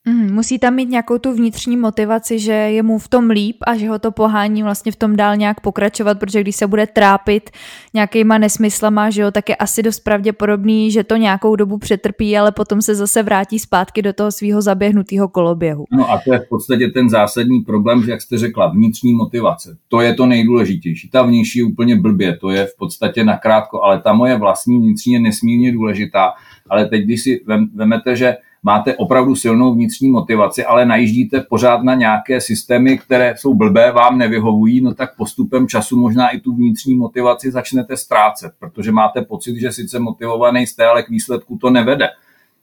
Mm, 0.07 0.33
musí 0.33 0.59
tam 0.59 0.75
mít 0.75 0.89
nějakou 0.89 1.17
tu 1.17 1.33
vnitřní 1.33 1.77
motivaci, 1.77 2.39
že 2.39 2.51
je 2.51 2.83
mu 2.83 2.99
v 2.99 3.07
tom 3.07 3.29
líp 3.29 3.57
a 3.67 3.77
že 3.77 3.89
ho 3.89 3.99
to 3.99 4.11
pohání 4.11 4.63
vlastně 4.63 4.91
v 4.91 4.95
tom 4.95 5.15
dál 5.15 5.35
nějak 5.35 5.61
pokračovat, 5.61 6.19
protože 6.19 6.41
když 6.41 6.55
se 6.55 6.67
bude 6.67 6.87
trápit 6.87 7.49
nějakýma 7.93 8.37
nesmyslama, 8.37 9.09
že 9.09 9.21
jo, 9.21 9.31
tak 9.31 9.49
je 9.49 9.55
asi 9.55 9.83
dost 9.83 9.99
pravděpodobný, 9.99 10.91
že 10.91 11.03
to 11.03 11.15
nějakou 11.15 11.55
dobu 11.55 11.77
přetrpí, 11.77 12.37
ale 12.37 12.51
potom 12.51 12.81
se 12.81 12.95
zase 12.95 13.23
vrátí 13.23 13.59
zpátky 13.59 14.01
do 14.01 14.13
toho 14.13 14.31
svého 14.31 14.61
zaběhnutého 14.61 15.27
koloběhu. 15.27 15.85
No 15.91 16.11
a 16.11 16.21
to 16.25 16.33
je 16.33 16.39
v 16.39 16.49
podstatě 16.49 16.87
ten 16.87 17.09
zásadní 17.09 17.61
problém, 17.61 18.03
že 18.03 18.11
jak 18.11 18.21
jste 18.21 18.37
řekla, 18.37 18.67
vnitřní 18.67 19.13
motivace. 19.13 19.77
To 19.87 20.01
je 20.01 20.13
to 20.13 20.25
nejdůležitější. 20.25 21.09
Ta 21.09 21.23
vnější 21.23 21.59
je 21.59 21.65
úplně 21.65 21.95
blbě, 21.95 22.37
to 22.37 22.49
je 22.49 22.65
v 22.65 22.77
podstatě 22.77 23.23
nakrátko, 23.23 23.83
ale 23.83 24.01
ta 24.01 24.13
moje 24.13 24.37
vlastní 24.37 24.79
vnitřní 24.79 25.13
je 25.13 25.19
nesmírně 25.19 25.71
důležitá. 25.71 26.33
Ale 26.69 26.85
teď, 26.85 27.03
když 27.03 27.21
si 27.21 27.41
vemete, 27.75 28.15
že 28.15 28.35
máte 28.65 28.95
opravdu 28.95 29.35
silnou 29.35 29.73
vnitřní 29.73 30.09
motivaci, 30.09 30.65
ale 30.65 30.85
najíždíte 30.85 31.41
pořád 31.49 31.83
na 31.83 31.93
nějaké 31.93 32.41
systémy, 32.41 32.97
které 32.97 33.33
jsou 33.37 33.53
blbé, 33.53 33.91
vám 33.91 34.17
nevyhovují, 34.17 34.81
no 34.81 34.93
tak 34.93 35.15
postupem 35.15 35.67
času 35.67 35.99
možná 35.99 36.29
i 36.29 36.39
tu 36.39 36.55
vnitřní 36.55 36.95
motivaci 36.95 37.51
začnete 37.51 37.97
ztrácet, 37.97 38.51
protože 38.59 38.91
máte 38.91 39.21
pocit, 39.21 39.59
že 39.59 39.71
sice 39.71 39.99
motivovaný 39.99 40.67
jste, 40.67 40.85
ale 40.85 41.03
k 41.03 41.09
výsledku 41.09 41.57
to 41.57 41.69
nevede. 41.69 42.07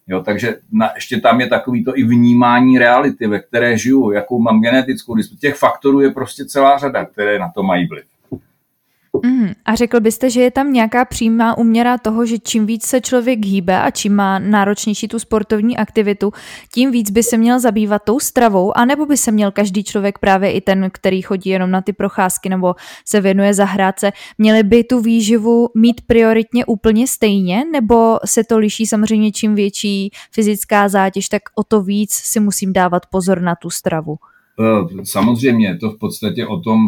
Jo, 0.09 0.23
takže 0.23 0.57
na, 0.73 0.91
ještě 0.95 1.21
tam 1.21 1.41
je 1.41 1.47
takový 1.47 1.85
to 1.85 1.99
i 1.99 2.05
vnímání 2.05 2.79
reality, 2.79 3.27
ve 3.27 3.39
které 3.39 3.79
žiju, 3.79 4.11
jakou 4.11 4.41
mám 4.41 4.61
genetickou 4.61 5.17
Těch 5.41 5.55
faktorů 5.55 6.01
je 6.01 6.11
prostě 6.11 6.45
celá 6.45 6.79
řada, 6.79 7.05
které 7.05 7.39
na 7.39 7.49
to 7.55 7.63
mají 7.63 7.87
vliv. 7.87 8.05
Mm, 9.25 9.53
a 9.65 9.75
řekl 9.75 10.01
byste, 10.01 10.31
že 10.31 10.41
je 10.41 10.51
tam 10.51 10.73
nějaká 10.73 11.05
přímá 11.05 11.59
uměra 11.59 11.99
toho, 11.99 12.27
že 12.27 12.39
čím 12.39 12.67
víc 12.67 12.87
se 12.87 13.01
člověk 13.01 13.45
hýbe 13.45 13.83
a 13.83 13.91
čím 13.91 14.15
má 14.15 14.39
náročnější 14.39 15.09
tu 15.09 15.19
sportovní 15.19 15.77
aktivitu, 15.77 16.33
tím 16.75 16.91
víc 16.91 17.11
by 17.11 17.23
se 17.23 17.37
měl 17.37 17.61
zabývat 17.61 18.03
tou 18.05 18.21
stravou, 18.21 18.77
anebo 18.77 19.07
by 19.07 19.17
se 19.17 19.33
měl 19.33 19.51
každý 19.51 19.85
člověk, 19.85 20.19
právě 20.19 20.53
i 20.53 20.61
ten, 20.61 20.91
který 20.93 21.23
chodí 21.23 21.51
jenom 21.51 21.71
na 21.71 21.81
ty 21.83 21.93
procházky 21.93 22.49
nebo 22.49 22.75
se 23.05 23.21
věnuje 23.21 23.55
zahrádce, 23.55 24.13
měli 24.39 24.63
by 24.63 24.85
tu 24.85 25.01
výživu 25.01 25.69
mít 25.75 26.01
prioritně 26.07 26.65
úplně 26.65 27.07
stejně, 27.07 27.65
nebo 27.73 28.19
se 28.25 28.45
to 28.45 28.59
liší 28.59 28.87
samozřejmě 28.87 29.33
čím 29.33 29.55
větší 29.55 30.11
fyzická 30.31 30.89
zátěž, 30.89 31.29
tak 31.29 31.43
o 31.55 31.65
to 31.65 31.83
víc 31.83 32.13
si 32.13 32.41
musím 32.41 32.73
dávat 32.73 33.07
pozor 33.07 33.41
na 33.41 33.55
tu 33.55 33.71
stravu? 33.71 34.17
Eh, 34.61 35.05
samozřejmě, 35.05 35.77
to 35.77 35.91
v 35.91 35.99
podstatě 35.99 36.47
o 36.47 36.61
tom, 36.61 36.79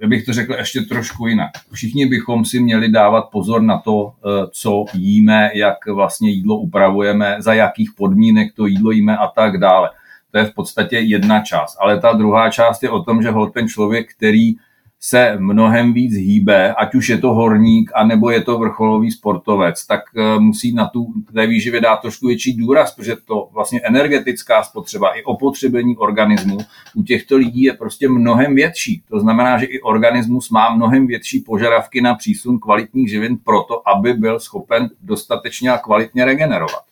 já 0.00 0.08
bych 0.08 0.24
to 0.24 0.32
řekl 0.32 0.52
ještě 0.52 0.80
trošku 0.80 1.26
jinak. 1.26 1.50
Všichni 1.72 2.06
bychom 2.06 2.44
si 2.44 2.60
měli 2.60 2.88
dávat 2.88 3.22
pozor 3.32 3.62
na 3.62 3.78
to, 3.78 4.12
eh, 4.12 4.46
co 4.50 4.84
jíme, 4.94 5.50
jak 5.54 5.86
vlastně 5.86 6.30
jídlo 6.30 6.56
upravujeme, 6.56 7.36
za 7.38 7.54
jakých 7.54 7.90
podmínek 7.96 8.54
to 8.54 8.66
jídlo 8.66 8.90
jíme 8.90 9.16
a 9.16 9.26
tak 9.26 9.58
dále. 9.58 9.90
To 10.30 10.38
je 10.38 10.44
v 10.44 10.54
podstatě 10.54 10.98
jedna 10.98 11.40
část. 11.40 11.76
Ale 11.80 12.00
ta 12.00 12.12
druhá 12.12 12.50
část 12.50 12.82
je 12.82 12.90
o 12.90 13.02
tom, 13.02 13.22
že 13.22 13.32
ten 13.54 13.68
člověk, 13.68 14.14
který 14.16 14.54
se 15.02 15.36
mnohem 15.38 15.92
víc 15.92 16.14
hýbe, 16.14 16.74
ať 16.74 16.94
už 16.94 17.08
je 17.08 17.18
to 17.18 17.34
horník, 17.34 17.90
anebo 17.94 18.30
je 18.30 18.42
to 18.42 18.58
vrcholový 18.58 19.10
sportovec, 19.10 19.86
tak 19.86 20.00
eh, 20.16 20.38
musí 20.38 20.72
na 20.72 20.88
tu 20.88 21.06
té 21.34 21.46
výživě 21.46 21.80
dát 21.80 21.96
trošku 21.96 22.26
větší 22.26 22.56
důraz, 22.56 22.94
protože 22.94 23.16
to 23.24 23.48
vlastně 23.52 23.80
energetická 23.80 24.62
spotřeba 24.62 25.18
i 25.18 25.22
opotřebení 25.22 25.96
organismu 25.96 26.58
u 26.94 27.02
těchto 27.02 27.36
lidí 27.36 27.62
je 27.62 27.72
prostě 27.72 28.08
mnohem 28.08 28.54
větší. 28.54 29.02
To 29.10 29.20
znamená, 29.20 29.58
že 29.58 29.66
i 29.66 29.80
organismus 29.80 30.50
má 30.50 30.74
mnohem 30.74 31.06
větší 31.06 31.40
požadavky 31.40 32.00
na 32.00 32.14
přísun 32.14 32.58
kvalitních 32.58 33.10
živin 33.10 33.36
proto, 33.44 33.88
aby 33.88 34.14
byl 34.14 34.40
schopen 34.40 34.90
dostatečně 35.02 35.70
a 35.70 35.78
kvalitně 35.78 36.24
regenerovat. 36.24 36.89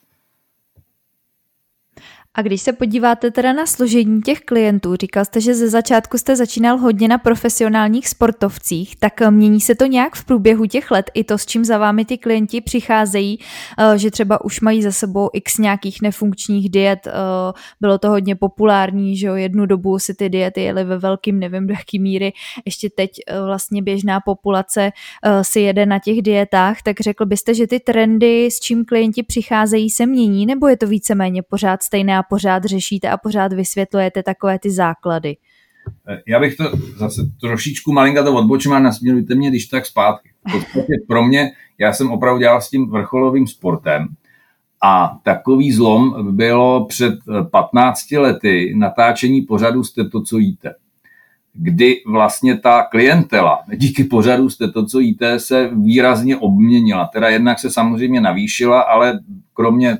A 2.35 2.43
když 2.43 2.63
se 2.63 2.73
podíváte 2.73 3.31
teda 3.31 3.53
na 3.53 3.67
složení 3.67 4.23
těch 4.23 4.41
klientů, 4.41 4.97
říkal 4.97 5.25
jste, 5.25 5.41
že 5.41 5.55
ze 5.55 5.69
začátku 5.69 6.19
jste 6.19 6.37
začínal 6.37 6.79
hodně 6.79 7.09
na 7.09 7.19
profesionálních 7.19 8.09
sportovcích, 8.09 8.97
tak 8.97 9.23
eh, 9.23 9.31
mění 9.31 9.61
se 9.61 9.75
to 9.75 9.87
nějak 9.87 10.15
v 10.17 10.25
průběhu 10.25 10.67
těch 10.67 10.91
let? 10.91 11.11
I 11.15 11.25
to, 11.25 11.39
s 11.39 11.47
čím 11.47 11.65
za 11.65 11.79
vámi 11.79 12.05
ty 12.05 12.19
klienti 12.19 12.61
přicházejí, 12.61 13.39
eh, 13.79 13.99
že 13.99 14.11
třeba 14.11 14.45
už 14.45 14.61
mají 14.61 14.83
za 14.83 14.93
sebou 14.93 15.31
x 15.33 15.59
nějakých 15.59 16.03
nefunkčních 16.03 16.71
diet, 16.71 17.07
eh, 17.07 17.13
bylo 17.81 17.99
to 17.99 18.09
hodně 18.09 18.37
populární, 18.37 19.17
že 19.17 19.27
jo, 19.27 19.35
jednu 19.35 19.67
dobu 19.67 19.99
si 19.99 20.15
ty 20.15 20.29
diety 20.29 20.63
jeli 20.63 20.85
ve 20.85 20.99
velkým, 20.99 21.39
nevím 21.39 21.67
do 21.67 21.75
jaký 21.75 21.99
míry, 21.99 22.33
ještě 22.65 22.91
teď 22.91 23.11
vlastně 23.47 23.83
běžná 23.83 24.21
populace 24.21 24.91
si 25.43 25.61
jede 25.61 25.87
na 25.87 25.99
těch 25.99 26.23
dietách, 26.23 26.83
tak 26.83 27.01
řekl 27.01 27.27
byste, 27.27 27.55
že 27.55 27.67
ty 27.67 27.81
trendy, 27.81 28.47
s 28.47 28.61
čím 28.61 28.85
klienti 28.85 29.23
přicházejí, 29.23 29.91
se 29.91 30.07
mění, 30.07 30.47
nebo 30.47 30.69
je 30.69 30.77
to 30.77 30.87
víceméně 30.87 31.43
pořád 31.43 31.83
stejné 31.83 32.18
a 32.19 32.23
pořád 32.23 32.65
řešíte 32.65 33.11
a 33.11 33.17
pořád 33.17 33.53
vysvětlujete 33.53 34.23
takové 34.23 34.59
ty 34.59 34.71
základy. 34.71 35.37
Eh, 36.09 36.23
já 36.27 36.41
bych 36.41 36.57
to 36.57 36.65
zase 36.97 37.23
trošičku 37.41 37.93
malinka 37.93 38.25
to 38.25 38.35
odbočím 38.35 38.73
a 38.73 38.79
nasměrujte 38.79 39.35
mě 39.35 39.51
když 39.51 39.67
tak 39.67 39.87
zpátky. 39.87 40.31
V 40.49 40.53
podstatě 40.53 40.93
pro 41.09 41.27
mě, 41.27 41.51
já 41.79 41.93
jsem 41.93 42.11
opravdu 42.11 42.39
dělal 42.41 42.61
s 42.61 42.71
tím 42.71 42.91
vrcholovým 42.91 43.47
sportem 43.47 44.09
a 44.83 45.19
takový 45.23 45.73
zlom 45.73 46.37
bylo 46.37 46.87
před 46.87 47.15
15 47.51 48.13
eh, 48.13 48.19
lety 48.19 48.75
natáčení 48.77 49.43
pořadu 49.43 49.85
Jste 49.85 50.09
to, 50.09 50.23
co 50.23 50.39
jíte 50.39 50.75
kdy 51.53 51.97
vlastně 52.07 52.59
ta 52.59 52.83
klientela 52.83 53.59
díky 53.77 54.05
pořadu 54.05 54.51
jste 54.51 54.69
to, 54.69 54.87
co 54.87 55.01
jíte, 55.01 55.41
se 55.41 55.71
výrazně 55.73 56.37
obměnila. 56.37 57.07
Teda 57.13 57.29
jednak 57.29 57.59
se 57.59 57.71
samozřejmě 57.71 58.21
navýšila, 58.21 58.81
ale 58.81 59.21
kromě 59.55 59.99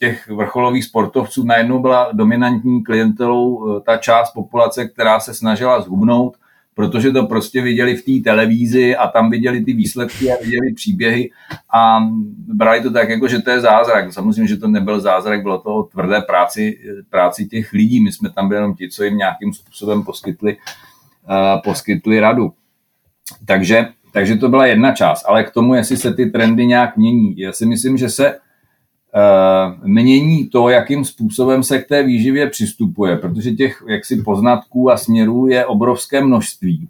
těch 0.00 0.28
vrcholových 0.28 0.84
sportovců 0.84 1.44
najednou 1.44 1.78
byla 1.78 2.08
dominantní 2.12 2.84
klientelou 2.84 3.76
eh, 3.76 3.80
ta 3.80 3.96
část 3.96 4.32
populace, 4.32 4.88
která 4.88 5.20
se 5.20 5.34
snažila 5.34 5.80
zhubnout, 5.80 6.36
protože 6.74 7.10
to 7.10 7.26
prostě 7.26 7.62
viděli 7.62 7.96
v 7.96 8.04
té 8.04 8.30
televízi 8.30 8.96
a 8.96 9.08
tam 9.08 9.30
viděli 9.30 9.64
ty 9.64 9.72
výsledky 9.72 10.32
a 10.32 10.36
viděli 10.42 10.72
příběhy 10.74 11.30
a 11.74 11.98
brali 12.54 12.80
to 12.80 12.90
tak, 12.90 13.08
jako 13.08 13.28
že 13.28 13.38
to 13.38 13.50
je 13.50 13.60
zázrak. 13.60 14.12
Samozřejmě, 14.12 14.48
že 14.48 14.56
to 14.56 14.68
nebyl 14.68 15.00
zázrak, 15.00 15.42
bylo 15.42 15.58
to 15.58 15.82
tvrdé 15.82 16.20
práci, 16.20 16.78
práci 17.10 17.46
těch 17.46 17.72
lidí. 17.72 18.02
My 18.02 18.12
jsme 18.12 18.30
tam 18.30 18.48
byli 18.48 18.58
jenom 18.58 18.74
ti, 18.74 18.90
co 18.90 19.04
jim 19.04 19.16
nějakým 19.16 19.52
způsobem 19.52 20.02
poskytli, 20.02 20.56
uh, 20.56 21.62
poskytli 21.64 22.20
radu. 22.20 22.52
Takže, 23.46 23.88
takže 24.12 24.36
to 24.36 24.48
byla 24.48 24.66
jedna 24.66 24.92
část. 24.92 25.24
Ale 25.28 25.44
k 25.44 25.50
tomu, 25.50 25.74
jestli 25.74 25.96
se 25.96 26.14
ty 26.14 26.26
trendy 26.26 26.66
nějak 26.66 26.96
mění, 26.96 27.38
já 27.38 27.52
si 27.52 27.66
myslím, 27.66 27.96
že 27.96 28.08
se 28.08 28.34
Eh, 28.34 28.48
mění 29.84 30.48
to, 30.48 30.68
jakým 30.68 31.04
způsobem 31.04 31.62
se 31.62 31.78
k 31.78 31.88
té 31.88 32.02
výživě 32.02 32.50
přistupuje, 32.50 33.16
protože 33.16 33.52
těch 33.52 33.82
jaksi 33.88 34.22
poznatků 34.22 34.90
a 34.90 34.96
směrů 34.96 35.46
je 35.46 35.66
obrovské 35.66 36.24
množství. 36.24 36.88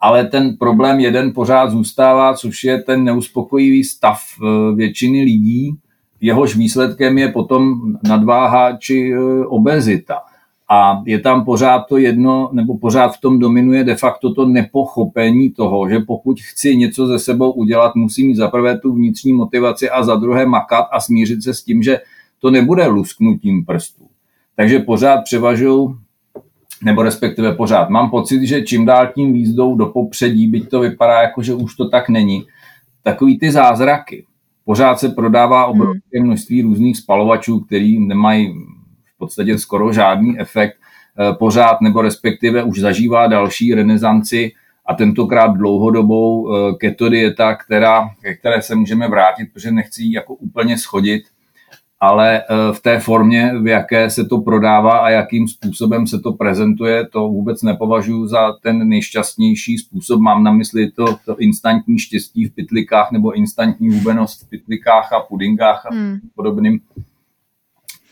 Ale 0.00 0.24
ten 0.24 0.56
problém 0.56 1.00
jeden 1.00 1.32
pořád 1.32 1.70
zůstává, 1.70 2.34
což 2.34 2.64
je 2.64 2.82
ten 2.82 3.04
neuspokojivý 3.04 3.84
stav 3.84 4.20
eh, 4.20 4.74
většiny 4.74 5.22
lidí, 5.22 5.76
jehož 6.20 6.56
výsledkem 6.56 7.18
je 7.18 7.32
potom 7.32 7.80
nadváha 8.08 8.76
či 8.76 9.12
eh, 9.14 9.46
obezita. 9.46 10.14
A 10.70 11.02
je 11.06 11.20
tam 11.20 11.44
pořád 11.44 11.78
to 11.78 11.98
jedno, 11.98 12.50
nebo 12.52 12.78
pořád 12.78 13.08
v 13.08 13.20
tom 13.20 13.38
dominuje 13.38 13.84
de 13.84 13.96
facto 13.96 14.34
to 14.34 14.46
nepochopení 14.46 15.50
toho, 15.50 15.88
že 15.88 15.98
pokud 15.98 16.40
chci 16.40 16.76
něco 16.76 17.06
ze 17.06 17.18
sebou 17.18 17.52
udělat, 17.52 17.94
musím 17.94 18.26
mít 18.26 18.36
za 18.36 18.48
prvé 18.48 18.78
tu 18.78 18.92
vnitřní 18.92 19.32
motivaci 19.32 19.90
a 19.90 20.02
za 20.02 20.16
druhé 20.16 20.46
makat 20.46 20.86
a 20.92 21.00
smířit 21.00 21.42
se 21.42 21.54
s 21.54 21.62
tím, 21.62 21.82
že 21.82 22.00
to 22.38 22.50
nebude 22.50 22.86
lusknutím 22.86 23.64
prstů. 23.64 24.04
Takže 24.56 24.78
pořád 24.78 25.20
převažují, 25.24 25.88
nebo 26.84 27.02
respektive 27.02 27.52
pořád 27.52 27.90
mám 27.90 28.10
pocit, 28.10 28.46
že 28.46 28.62
čím 28.62 28.86
dál 28.86 29.06
tím 29.14 29.32
víc 29.32 29.54
jdou 29.54 29.76
do 29.76 29.86
popředí, 29.86 30.46
byť 30.48 30.68
to 30.68 30.80
vypadá 30.80 31.22
jako, 31.22 31.42
že 31.42 31.54
už 31.54 31.76
to 31.76 31.88
tak 31.88 32.08
není, 32.08 32.44
takový 33.02 33.38
ty 33.38 33.50
zázraky. 33.50 34.24
Pořád 34.64 34.98
se 34.98 35.08
prodává 35.08 35.66
obrovské 35.66 36.22
množství 36.22 36.62
různých 36.62 36.96
spalovačů, 36.96 37.60
který 37.60 38.06
nemají 38.06 38.54
podstatě 39.18 39.58
skoro 39.58 39.92
žádný 39.92 40.40
efekt 40.40 40.76
eh, 40.76 41.34
pořád, 41.38 41.80
nebo 41.80 42.02
respektive 42.02 42.62
už 42.62 42.80
zažívá 42.80 43.26
další 43.26 43.74
renesanci 43.74 44.52
a 44.86 44.94
tentokrát 44.94 45.46
dlouhodobou 45.46 46.48
eh, 46.48 46.74
keto 46.74 47.08
dieta, 47.08 47.54
která, 47.54 48.08
ke 48.22 48.34
které 48.34 48.62
se 48.62 48.74
můžeme 48.74 49.08
vrátit, 49.08 49.48
protože 49.52 49.70
nechci 49.70 50.02
ji 50.02 50.12
jako 50.12 50.34
úplně 50.34 50.78
schodit, 50.78 51.22
ale 52.00 52.42
eh, 52.42 52.72
v 52.72 52.80
té 52.80 53.00
formě, 53.00 53.52
v 53.62 53.66
jaké 53.66 54.10
se 54.10 54.24
to 54.24 54.38
prodává 54.38 54.98
a 54.98 55.10
jakým 55.10 55.48
způsobem 55.48 56.06
se 56.06 56.18
to 56.18 56.32
prezentuje, 56.32 57.06
to 57.06 57.28
vůbec 57.28 57.62
nepovažuji 57.62 58.26
za 58.26 58.52
ten 58.62 58.88
nejšťastnější 58.88 59.78
způsob. 59.78 60.20
Mám 60.20 60.44
na 60.44 60.52
mysli 60.52 60.90
to, 60.90 61.04
to 61.26 61.36
instantní 61.36 61.98
štěstí 61.98 62.44
v 62.44 62.54
pitlikách 62.54 63.12
nebo 63.12 63.32
instantní 63.32 63.90
hubenost 63.90 64.46
v 64.46 64.48
pitlikách 64.48 65.12
a 65.12 65.20
pudingách 65.20 65.86
a 65.86 65.94
hmm. 65.94 66.18
podobným 66.34 66.80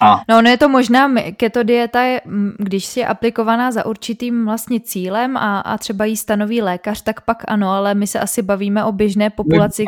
A... 0.02 0.20
No, 0.28 0.42
no 0.42 0.50
je 0.50 0.56
to 0.56 0.68
možná, 0.68 1.14
keto 1.36 1.62
dieta 1.62 2.02
je, 2.02 2.20
když 2.58 2.96
je 2.96 3.06
aplikovaná 3.06 3.70
za 3.72 3.86
určitým 3.86 4.44
vlastně 4.44 4.80
cílem 4.80 5.36
a, 5.36 5.60
a 5.60 5.78
třeba 5.78 6.04
jí 6.04 6.16
stanoví 6.16 6.62
lékař, 6.62 7.02
tak 7.02 7.20
pak 7.20 7.42
ano, 7.48 7.70
ale 7.70 7.94
my 7.94 8.06
se 8.06 8.20
asi 8.20 8.42
bavíme 8.42 8.84
o 8.84 8.92
běžné 8.92 9.30
populaci, 9.30 9.84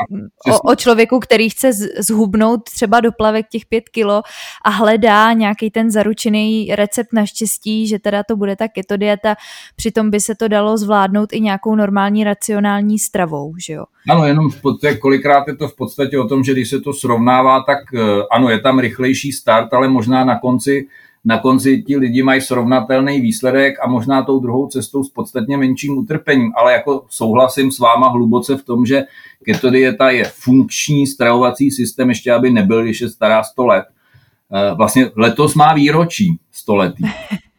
o, 0.52 0.60
o 0.60 0.74
člověku, 0.74 1.20
který 1.20 1.50
chce 1.50 1.72
zhubnout 1.98 2.62
třeba 2.64 3.00
do 3.00 3.12
plavek 3.12 3.46
těch 3.48 3.66
pět 3.66 3.88
kilo 3.88 4.22
a 4.64 4.70
hledá 4.70 5.32
nějaký 5.32 5.70
ten 5.70 5.90
zaručený 5.90 6.74
recept 6.74 7.12
na 7.12 7.26
štěstí, 7.26 7.88
že 7.88 7.98
teda 7.98 8.22
to 8.22 8.36
bude 8.36 8.56
ta 8.56 8.68
keto 8.68 8.96
dieta, 8.96 9.34
přitom 9.76 10.10
by 10.10 10.20
se 10.20 10.34
to 10.34 10.48
dalo 10.48 10.76
zvládnout 10.78 11.32
i 11.32 11.40
nějakou 11.40 11.74
normální 11.74 12.24
racionální 12.24 12.98
stravou, 12.98 13.54
že 13.66 13.72
jo? 13.72 13.84
Ano, 14.10 14.26
jenom 14.26 14.50
v 14.50 14.60
podstatě, 14.60 14.96
kolikrát 14.96 15.48
je 15.48 15.56
to 15.56 15.68
v 15.68 15.76
podstatě 15.76 16.18
o 16.18 16.28
tom, 16.28 16.44
že 16.44 16.52
když 16.52 16.70
se 16.70 16.80
to 16.80 16.92
srovnává, 16.92 17.62
tak 17.62 17.78
eh, 17.94 18.00
ano, 18.32 18.48
je 18.50 18.60
tam 18.60 18.78
rychlejší 18.78 19.32
start, 19.32 19.74
ale 19.74 19.88
možná 19.88 20.03
na 20.06 20.38
konci, 20.38 20.86
na 21.24 21.38
konci 21.38 21.82
ti 21.82 21.96
lidi 21.96 22.22
mají 22.22 22.40
srovnatelný 22.40 23.20
výsledek 23.20 23.74
a 23.82 23.88
možná 23.88 24.22
tou 24.22 24.40
druhou 24.40 24.66
cestou 24.66 25.04
s 25.04 25.10
podstatně 25.10 25.56
menším 25.56 25.98
utrpením. 25.98 26.52
Ale 26.56 26.72
jako 26.72 27.04
souhlasím 27.08 27.72
s 27.72 27.78
váma 27.78 28.08
hluboce 28.08 28.56
v 28.56 28.64
tom, 28.64 28.86
že 28.86 29.02
keto 29.44 29.70
dieta 29.70 30.10
je 30.10 30.24
funkční 30.24 31.06
stravovací 31.06 31.70
systém, 31.70 32.08
ještě 32.08 32.32
aby 32.32 32.50
nebyl, 32.50 32.82
když 32.82 33.00
je 33.00 33.08
stará 33.08 33.42
100 33.42 33.66
let. 33.66 33.84
Eh, 34.52 34.74
vlastně 34.74 35.10
letos 35.16 35.54
má 35.54 35.74
výročí 35.74 36.38
100 36.52 36.76
letý. 36.76 37.04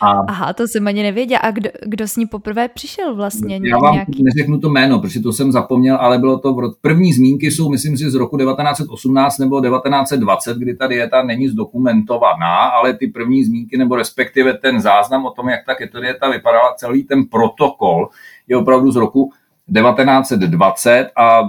A 0.00 0.10
Aha, 0.10 0.52
to 0.52 0.68
jsem 0.68 0.86
ani 0.86 1.02
nevěděl. 1.02 1.38
A 1.42 1.50
kdo, 1.50 1.70
kdo 1.86 2.08
s 2.08 2.16
ní 2.16 2.26
poprvé 2.26 2.68
přišel 2.68 3.14
vlastně? 3.14 3.60
Já 3.64 3.78
vám 3.78 3.94
nějaký... 3.94 4.22
neřeknu 4.22 4.60
to 4.60 4.68
jméno, 4.68 4.98
protože 4.98 5.20
to 5.20 5.32
jsem 5.32 5.52
zapomněl, 5.52 5.96
ale 5.96 6.18
bylo 6.18 6.38
to 6.38 6.54
v. 6.54 6.74
První 6.80 7.12
zmínky 7.12 7.50
jsou, 7.50 7.70
myslím 7.70 7.96
si, 7.96 8.10
z 8.10 8.14
roku 8.14 8.38
1918 8.38 9.38
nebo 9.38 9.60
1920, 9.60 10.56
kdy 10.56 10.76
ta 10.76 10.86
dieta 10.86 11.22
není 11.22 11.48
zdokumentovaná, 11.48 12.56
ale 12.56 12.94
ty 12.94 13.06
první 13.06 13.44
zmínky, 13.44 13.78
nebo 13.78 13.96
respektive 13.96 14.54
ten 14.54 14.80
záznam 14.80 15.26
o 15.26 15.30
tom, 15.30 15.48
jak 15.48 15.60
ta 15.66 15.74
keto 15.74 16.00
dieta 16.00 16.30
vypadala, 16.30 16.74
celý 16.76 17.02
ten 17.02 17.24
protokol 17.24 18.08
je 18.48 18.56
opravdu 18.56 18.90
z 18.90 18.96
roku 18.96 19.30
1920 19.74 21.10
a 21.16 21.48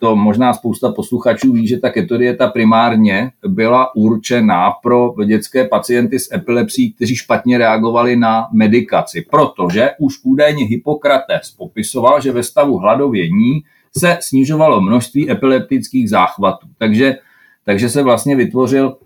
to 0.00 0.16
možná 0.16 0.52
spousta 0.52 0.92
posluchačů 0.92 1.52
ví, 1.52 1.66
že 1.66 1.78
ta 1.78 1.90
ketodieta 1.90 2.48
primárně 2.48 3.30
byla 3.46 3.96
určená 3.96 4.70
pro 4.82 5.14
dětské 5.26 5.68
pacienty 5.68 6.18
s 6.18 6.34
epilepsí, 6.34 6.92
kteří 6.92 7.16
špatně 7.16 7.58
reagovali 7.58 8.16
na 8.16 8.48
medikaci, 8.52 9.24
protože 9.30 9.90
už 9.98 10.14
údajně 10.24 10.64
Hippokrates 10.64 11.50
popisoval, 11.50 12.20
že 12.20 12.32
ve 12.32 12.42
stavu 12.42 12.78
hladovění 12.78 13.60
se 13.98 14.18
snižovalo 14.20 14.80
množství 14.80 15.30
epileptických 15.30 16.10
záchvatů. 16.10 16.66
Takže, 16.78 17.16
takže 17.64 17.88
se 17.88 18.02
vlastně 18.02 18.36
vytvořil 18.36 18.96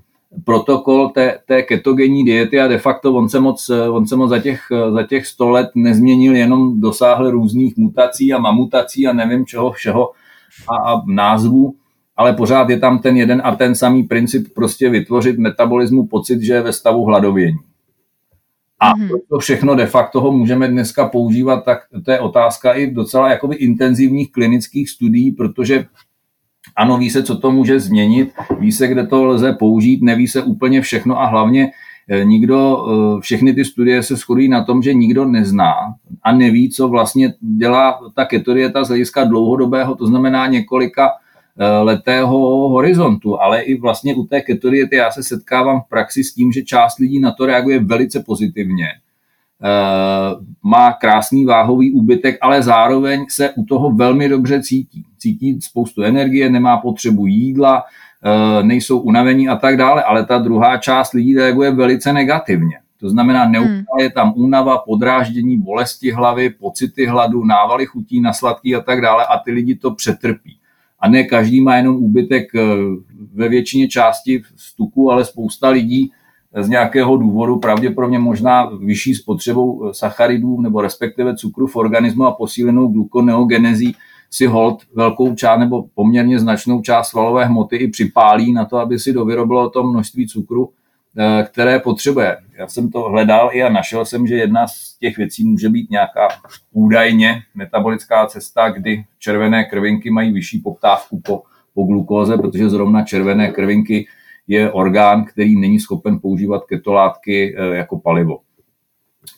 protokol 0.44 1.08
té, 1.08 1.38
té 1.46 1.62
ketogenní 1.62 2.24
diety 2.24 2.60
a 2.60 2.68
de 2.68 2.78
facto 2.78 3.14
on 3.14 3.28
se 3.28 3.40
moc, 3.40 3.70
on 3.90 4.06
se 4.06 4.16
moc 4.16 4.30
za, 4.30 4.38
těch, 4.38 4.60
za 4.92 5.02
těch 5.02 5.26
100 5.26 5.50
let 5.50 5.68
nezměnil, 5.74 6.36
jenom 6.36 6.80
dosáhl 6.80 7.30
různých 7.30 7.76
mutací 7.76 8.32
a 8.32 8.38
mamutací 8.38 9.06
a 9.06 9.12
nevím 9.12 9.46
čeho 9.46 9.72
všeho, 9.72 10.10
a, 10.68 10.92
a 10.92 11.02
názvu, 11.06 11.74
ale 12.16 12.32
pořád 12.32 12.70
je 12.70 12.78
tam 12.78 12.98
ten 12.98 13.16
jeden 13.16 13.42
a 13.44 13.56
ten 13.56 13.74
samý 13.74 14.02
princip 14.02 14.54
prostě 14.54 14.90
vytvořit 14.90 15.38
metabolismu 15.38 16.06
pocit, 16.06 16.42
že 16.42 16.52
je 16.52 16.62
ve 16.62 16.72
stavu 16.72 17.04
hladovění. 17.04 17.58
A 18.80 18.94
mm-hmm. 18.94 19.18
to 19.28 19.38
všechno 19.38 19.74
de 19.74 19.86
facto 19.86 20.20
ho 20.20 20.32
můžeme 20.32 20.68
dneska 20.68 21.08
používat, 21.08 21.64
tak 21.64 21.78
to 22.04 22.10
je 22.10 22.20
otázka 22.20 22.72
i 22.72 22.90
docela 22.90 23.30
jakoby 23.30 23.56
intenzivních 23.56 24.32
klinických 24.32 24.90
studií, 24.90 25.32
protože 25.32 25.86
ano, 26.76 26.98
ví 26.98 27.10
se, 27.10 27.22
co 27.22 27.38
to 27.38 27.50
může 27.50 27.80
změnit, 27.80 28.32
ví 28.58 28.72
se, 28.72 28.88
kde 28.88 29.06
to 29.06 29.24
lze 29.24 29.52
použít, 29.52 30.02
neví 30.02 30.28
se 30.28 30.42
úplně 30.42 30.80
všechno 30.80 31.20
a 31.20 31.26
hlavně 31.26 31.70
nikdo, 32.24 32.86
eh, 32.86 33.20
všechny 33.20 33.54
ty 33.54 33.64
studie 33.64 34.02
se 34.02 34.16
shodují 34.16 34.48
na 34.48 34.64
tom, 34.64 34.82
že 34.82 34.94
nikdo 34.94 35.24
nezná 35.24 35.74
a 36.22 36.32
neví, 36.32 36.70
co 36.70 36.88
vlastně 36.88 37.34
dělá 37.40 38.00
ta 38.14 38.24
ketodieta 38.24 38.84
z 38.84 38.88
hlediska 38.88 39.24
dlouhodobého, 39.24 39.94
to 39.94 40.06
znamená 40.06 40.46
několika 40.46 41.10
eh, 41.58 41.66
letého 41.66 42.38
horizontu, 42.68 43.40
ale 43.40 43.62
i 43.62 43.80
vlastně 43.80 44.14
u 44.14 44.24
té 44.24 44.40
ketodiety 44.40 44.96
já 44.96 45.10
se 45.10 45.22
setkávám 45.22 45.80
v 45.80 45.88
praxi 45.88 46.24
s 46.24 46.34
tím, 46.34 46.52
že 46.52 46.62
část 46.62 46.98
lidí 46.98 47.20
na 47.20 47.32
to 47.32 47.46
reaguje 47.46 47.78
velice 47.78 48.20
pozitivně. 48.20 48.86
Má 50.62 50.92
krásný 50.92 51.44
váhový 51.44 51.92
úbytek, 51.92 52.38
ale 52.42 52.62
zároveň 52.62 53.26
se 53.28 53.50
u 53.50 53.64
toho 53.64 53.90
velmi 53.90 54.28
dobře 54.28 54.62
cítí. 54.62 55.04
Cítí 55.18 55.60
spoustu 55.60 56.02
energie, 56.02 56.50
nemá 56.50 56.76
potřebu 56.76 57.26
jídla, 57.26 57.82
Eh, 57.82 58.03
nejsou 58.62 58.98
unavení 58.98 59.48
a 59.48 59.56
tak 59.56 59.76
dále, 59.76 60.02
ale 60.02 60.26
ta 60.26 60.38
druhá 60.38 60.76
část 60.76 61.12
lidí 61.12 61.34
reaguje 61.34 61.70
velice 61.70 62.12
negativně. 62.12 62.78
To 63.00 63.10
znamená, 63.10 63.48
neustále 63.48 64.02
je 64.02 64.10
tam 64.10 64.32
únava, 64.36 64.78
podráždění, 64.78 65.58
bolesti 65.58 66.10
hlavy, 66.10 66.50
pocity 66.50 67.06
hladu, 67.06 67.44
návaly 67.44 67.86
chutí 67.86 68.20
na 68.20 68.32
sladký 68.32 68.74
a 68.74 68.80
tak 68.80 69.00
dále 69.00 69.26
a 69.26 69.38
ty 69.38 69.50
lidi 69.52 69.74
to 69.74 69.94
přetrpí. 69.94 70.56
A 71.00 71.08
ne 71.08 71.24
každý 71.24 71.60
má 71.60 71.76
jenom 71.76 71.96
úbytek 71.96 72.54
eh, 72.54 72.60
ve 73.34 73.48
většině 73.48 73.88
části 73.88 74.42
stuku, 74.56 75.10
ale 75.10 75.24
spousta 75.24 75.68
lidí 75.68 76.12
z 76.60 76.68
nějakého 76.68 77.16
důvodu, 77.16 77.56
pravděpodobně 77.56 78.18
možná 78.18 78.70
vyšší 78.80 79.14
spotřebou 79.14 79.92
sacharidů 79.92 80.60
nebo 80.60 80.80
respektive 80.80 81.36
cukru 81.36 81.66
v 81.66 81.76
organismu 81.76 82.24
a 82.24 82.32
posílenou 82.32 82.88
glukoneogenezí, 82.88 83.96
si 84.30 84.46
hold 84.46 84.82
velkou 84.94 85.34
část 85.34 85.58
nebo 85.58 85.84
poměrně 85.94 86.38
značnou 86.38 86.80
část 86.80 87.08
svalové 87.08 87.44
hmoty 87.44 87.76
i 87.76 87.90
připálí 87.90 88.52
na 88.52 88.64
to, 88.64 88.76
aby 88.76 88.98
si 88.98 89.12
dovyrobilo 89.12 89.70
to 89.70 89.82
množství 89.82 90.28
cukru, 90.28 90.70
eh, 91.18 91.42
které 91.42 91.78
potřebuje. 91.78 92.36
Já 92.58 92.68
jsem 92.68 92.90
to 92.90 93.00
hledal 93.00 93.50
i 93.52 93.62
a 93.62 93.68
našel 93.68 94.04
jsem, 94.04 94.26
že 94.26 94.34
jedna 94.34 94.66
z 94.66 94.98
těch 94.98 95.16
věcí 95.16 95.44
může 95.44 95.68
být 95.68 95.90
nějaká 95.90 96.28
údajně 96.72 97.42
metabolická 97.54 98.26
cesta, 98.26 98.70
kdy 98.70 99.04
červené 99.18 99.64
krvinky 99.64 100.10
mají 100.10 100.32
vyšší 100.32 100.58
poptávku 100.58 101.20
po, 101.20 101.42
po 101.74 101.82
glukóze, 101.84 102.36
protože 102.36 102.70
zrovna 102.70 103.04
červené 103.04 103.50
krvinky 103.50 104.06
je 104.48 104.72
orgán, 104.72 105.24
který 105.24 105.60
není 105.60 105.80
schopen 105.80 106.18
používat 106.22 106.64
ketolátky 106.64 107.56
eh, 107.58 107.76
jako 107.76 107.98
palivo 107.98 108.38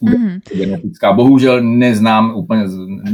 mm-hmm. 0.02 0.40
genetická. 0.54 1.12
Bohužel 1.12 1.62
neznám 1.62 2.34
úplně, 2.34 2.64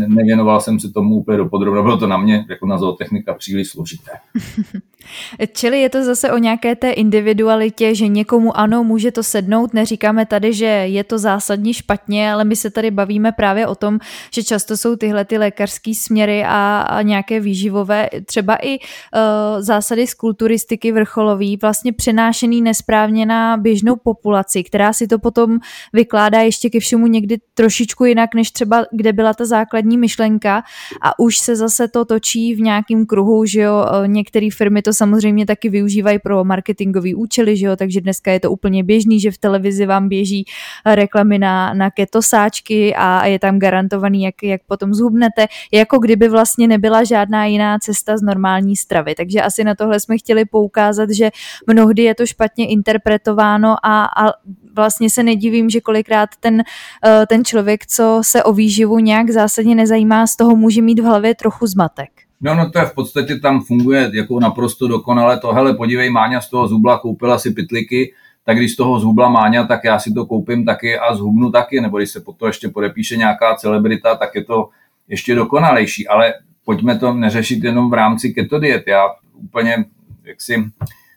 nevěnoval 0.06 0.60
jsem 0.60 0.80
se 0.80 0.92
tomu 0.92 1.14
úplně 1.14 1.38
dopodrobně, 1.38 1.82
bylo 1.82 1.96
to 1.96 2.06
na 2.06 2.16
mě 2.16 2.44
jako 2.48 2.66
na 2.66 2.78
zootechnika 2.78 3.34
příliš 3.34 3.68
složité. 3.68 4.10
Čili 5.52 5.80
je 5.80 5.88
to 5.88 6.04
zase 6.04 6.32
o 6.32 6.38
nějaké 6.38 6.76
té 6.76 6.90
individualitě, 6.90 7.94
že 7.94 8.08
někomu 8.08 8.56
ano, 8.56 8.84
může 8.84 9.12
to 9.12 9.22
sednout, 9.22 9.74
neříkáme 9.74 10.26
tady, 10.26 10.52
že 10.52 10.66
je 10.66 11.04
to 11.04 11.18
zásadně 11.18 11.74
špatně, 11.74 12.32
ale 12.32 12.44
my 12.44 12.56
se 12.56 12.70
tady 12.70 12.90
bavíme 12.90 13.32
právě 13.32 13.66
o 13.66 13.74
tom, 13.74 13.98
že 14.34 14.42
často 14.42 14.76
jsou 14.76 14.96
tyhle 14.96 15.24
ty 15.24 15.38
lékařské 15.38 15.94
směry 15.94 16.44
a, 16.44 16.80
a 16.80 17.02
nějaké 17.02 17.40
výživové, 17.40 18.08
třeba 18.26 18.56
i 18.62 18.78
uh, 18.78 19.62
zásady 19.62 20.06
z 20.06 20.14
kulturistiky 20.14 20.92
vrcholový, 20.92 21.56
vlastně 21.56 21.92
přenášený 21.92 22.62
nesprávně 22.62 23.26
na 23.26 23.56
běžnou 23.56 23.96
populaci, 23.96 24.64
která 24.64 24.92
si 24.92 25.06
to 25.06 25.18
potom 25.18 25.58
vykládá 25.92 26.40
ještě 26.40 26.61
ke 26.70 26.80
všemu 26.80 27.06
někdy 27.06 27.36
trošičku 27.54 28.04
jinak, 28.04 28.34
než 28.34 28.50
třeba 28.50 28.84
kde 28.92 29.12
byla 29.12 29.34
ta 29.34 29.44
základní 29.44 29.98
myšlenka 29.98 30.62
a 31.02 31.18
už 31.18 31.38
se 31.38 31.56
zase 31.56 31.88
to 31.88 32.04
točí 32.04 32.54
v 32.54 32.60
nějakém 32.60 33.06
kruhu, 33.06 33.44
že 33.44 33.60
jo, 33.60 33.86
eh, 34.04 34.08
některé 34.08 34.48
firmy 34.52 34.82
to 34.82 34.92
samozřejmě 34.92 35.46
taky 35.46 35.68
využívají 35.68 36.18
pro 36.18 36.44
marketingové 36.44 37.14
účely, 37.14 37.56
že 37.56 37.66
jo? 37.66 37.76
takže 37.76 38.00
dneska 38.00 38.32
je 38.32 38.40
to 38.40 38.50
úplně 38.50 38.84
běžný, 38.84 39.20
že 39.20 39.30
v 39.30 39.38
televizi 39.38 39.86
vám 39.86 40.08
běží 40.08 40.44
reklamy 40.86 41.38
na, 41.38 41.74
na 41.74 41.90
ketosáčky 41.90 42.94
a 42.94 43.26
je 43.26 43.38
tam 43.38 43.58
garantovaný, 43.58 44.22
jak, 44.22 44.42
jak 44.42 44.60
potom 44.66 44.94
zhubnete, 44.94 45.46
jako 45.72 45.98
kdyby 45.98 46.28
vlastně 46.28 46.68
nebyla 46.68 47.04
žádná 47.04 47.44
jiná 47.44 47.78
cesta 47.78 48.16
z 48.16 48.22
normální 48.22 48.76
stravy. 48.76 49.14
Takže 49.14 49.42
asi 49.42 49.64
na 49.64 49.74
tohle 49.74 50.00
jsme 50.00 50.18
chtěli 50.18 50.44
poukázat, 50.44 51.10
že 51.10 51.30
mnohdy 51.66 52.02
je 52.02 52.14
to 52.14 52.26
špatně 52.26 52.66
interpretováno 52.68 53.76
a, 53.82 54.04
a 54.04 54.32
vlastně 54.76 55.10
se 55.10 55.22
nedivím, 55.22 55.70
že 55.70 55.80
kolikrát 55.80 56.28
ten, 56.40 56.62
eh, 57.06 57.26
ten 57.26 57.44
člověk, 57.44 57.86
co 57.86 58.20
se 58.24 58.42
o 58.42 58.52
výživu 58.52 58.98
nějak 58.98 59.30
zásadně 59.30 59.74
nezajímá, 59.74 60.26
z 60.26 60.36
toho 60.36 60.56
může 60.56 60.82
mít 60.82 60.98
v 60.98 61.04
hlavě 61.04 61.34
trochu 61.34 61.66
zmatek. 61.66 62.10
No, 62.40 62.54
no 62.54 62.70
to 62.70 62.78
je 62.78 62.84
v 62.84 62.94
podstatě 62.94 63.38
tam 63.38 63.60
funguje 63.60 64.10
jako 64.14 64.40
naprosto 64.40 64.88
dokonale. 64.88 65.38
To, 65.38 65.52
hele, 65.52 65.74
podívej, 65.74 66.10
Máňa 66.10 66.40
z 66.40 66.50
toho 66.50 66.68
zubla 66.68 66.98
koupila 66.98 67.38
si 67.38 67.50
pytliky, 67.50 68.14
tak 68.44 68.56
když 68.56 68.72
z 68.72 68.76
toho 68.76 69.00
zhubla 69.00 69.28
Máňa, 69.28 69.66
tak 69.66 69.84
já 69.84 69.98
si 69.98 70.12
to 70.12 70.26
koupím 70.26 70.64
taky 70.64 70.98
a 70.98 71.14
zhubnu 71.14 71.50
taky, 71.50 71.80
nebo 71.80 71.98
když 71.98 72.10
se 72.10 72.20
po 72.20 72.32
to 72.32 72.46
ještě 72.46 72.68
podepíše 72.68 73.16
nějaká 73.16 73.54
celebrita, 73.54 74.14
tak 74.14 74.34
je 74.34 74.44
to 74.44 74.68
ještě 75.08 75.34
dokonalejší. 75.34 76.08
Ale 76.08 76.34
pojďme 76.64 76.98
to 76.98 77.14
neřešit 77.14 77.64
jenom 77.64 77.90
v 77.90 77.94
rámci 77.94 78.30
keto 78.30 78.58
diet. 78.58 78.82
Já 78.86 79.08
úplně 79.32 79.84
jaksi 80.24 80.64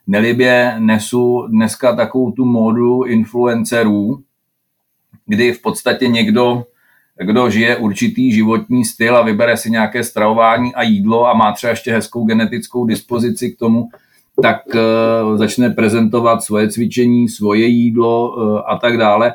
nelibě 0.07 0.75
nesu 0.79 1.47
dneska 1.47 1.95
takovou 1.95 2.31
tu 2.31 2.45
módu 2.45 3.03
influencerů, 3.03 4.23
kdy 5.25 5.53
v 5.53 5.61
podstatě 5.61 6.07
někdo 6.07 6.63
kdo 7.17 7.49
žije 7.49 7.75
určitý 7.75 8.31
životní 8.31 8.85
styl 8.85 9.17
a 9.17 9.21
vybere 9.21 9.57
si 9.57 9.71
nějaké 9.71 10.03
stravování 10.03 10.75
a 10.75 10.83
jídlo 10.83 11.27
a 11.27 11.33
má 11.33 11.51
třeba 11.51 11.71
ještě 11.71 11.91
hezkou 11.91 12.25
genetickou 12.25 12.85
dispozici 12.85 13.51
k 13.51 13.59
tomu, 13.59 13.89
tak 14.41 14.61
uh, 14.75 15.37
začne 15.37 15.69
prezentovat 15.69 16.43
svoje 16.43 16.69
cvičení, 16.69 17.29
svoje 17.29 17.65
jídlo 17.65 18.29
uh, 18.29 18.61
a 18.65 18.77
tak 18.77 18.97
dále 18.97 19.33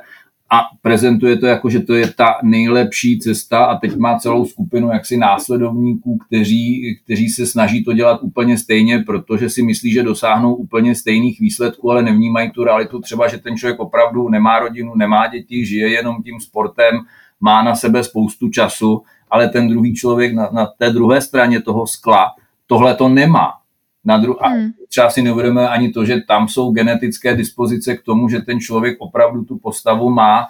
a 0.52 0.60
prezentuje 0.82 1.36
to 1.36 1.46
jako, 1.46 1.70
že 1.70 1.80
to 1.80 1.94
je 1.94 2.10
ta 2.10 2.34
nejlepší 2.42 3.18
cesta 3.18 3.64
a 3.64 3.78
teď 3.78 3.96
má 3.96 4.18
celou 4.18 4.46
skupinu 4.46 4.88
jaksi 4.88 5.16
následovníků, 5.16 6.18
kteří, 6.26 6.98
kteří 7.04 7.28
se 7.28 7.46
snaží 7.46 7.84
to 7.84 7.92
dělat 7.92 8.22
úplně 8.22 8.58
stejně, 8.58 8.98
protože 8.98 9.50
si 9.50 9.62
myslí, 9.62 9.92
že 9.92 10.02
dosáhnou 10.02 10.54
úplně 10.54 10.94
stejných 10.94 11.40
výsledků, 11.40 11.90
ale 11.90 12.02
nevnímají 12.02 12.50
tu 12.50 12.64
realitu 12.64 13.00
třeba, 13.00 13.28
že 13.28 13.38
ten 13.38 13.56
člověk 13.56 13.80
opravdu 13.80 14.28
nemá 14.28 14.58
rodinu, 14.58 14.94
nemá 14.94 15.26
děti, 15.26 15.66
žije 15.66 15.88
jenom 15.88 16.22
tím 16.22 16.40
sportem, 16.40 17.00
má 17.40 17.62
na 17.62 17.76
sebe 17.76 18.04
spoustu 18.04 18.48
času, 18.48 19.02
ale 19.30 19.48
ten 19.48 19.68
druhý 19.68 19.94
člověk 19.94 20.34
na, 20.34 20.48
na 20.52 20.66
té 20.66 20.90
druhé 20.90 21.20
straně 21.20 21.62
toho 21.62 21.86
skla 21.86 22.34
tohle 22.66 22.94
to 22.94 23.08
nemá. 23.08 23.59
Na 24.04 24.22
dru- 24.22 24.36
a 24.40 24.48
hmm. 24.48 24.70
třeba 24.88 25.10
si 25.10 25.22
neuvědomujeme 25.22 25.70
ani 25.70 25.88
to, 25.88 26.04
že 26.04 26.20
tam 26.28 26.48
jsou 26.48 26.70
genetické 26.70 27.36
dispozice 27.36 27.96
k 27.96 28.02
tomu, 28.02 28.28
že 28.28 28.40
ten 28.40 28.60
člověk 28.60 28.96
opravdu 28.98 29.44
tu 29.44 29.58
postavu 29.58 30.10
má 30.10 30.48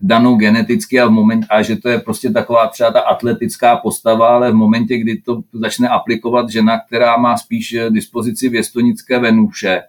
danou 0.00 0.36
geneticky 0.36 1.00
a, 1.00 1.06
v 1.06 1.10
moment, 1.10 1.46
a 1.50 1.62
že 1.62 1.76
to 1.76 1.88
je 1.88 1.98
prostě 1.98 2.30
taková 2.30 2.66
třeba 2.66 2.90
ta 2.90 3.00
atletická 3.00 3.76
postava, 3.76 4.28
ale 4.28 4.52
v 4.52 4.54
momentě, 4.54 4.98
kdy 4.98 5.16
to 5.16 5.42
začne 5.52 5.88
aplikovat 5.88 6.50
žena, 6.50 6.80
která 6.80 7.16
má 7.16 7.36
spíš 7.36 7.76
dispozici 7.90 8.48
věstonické 8.48 9.18
venuše, 9.18 9.82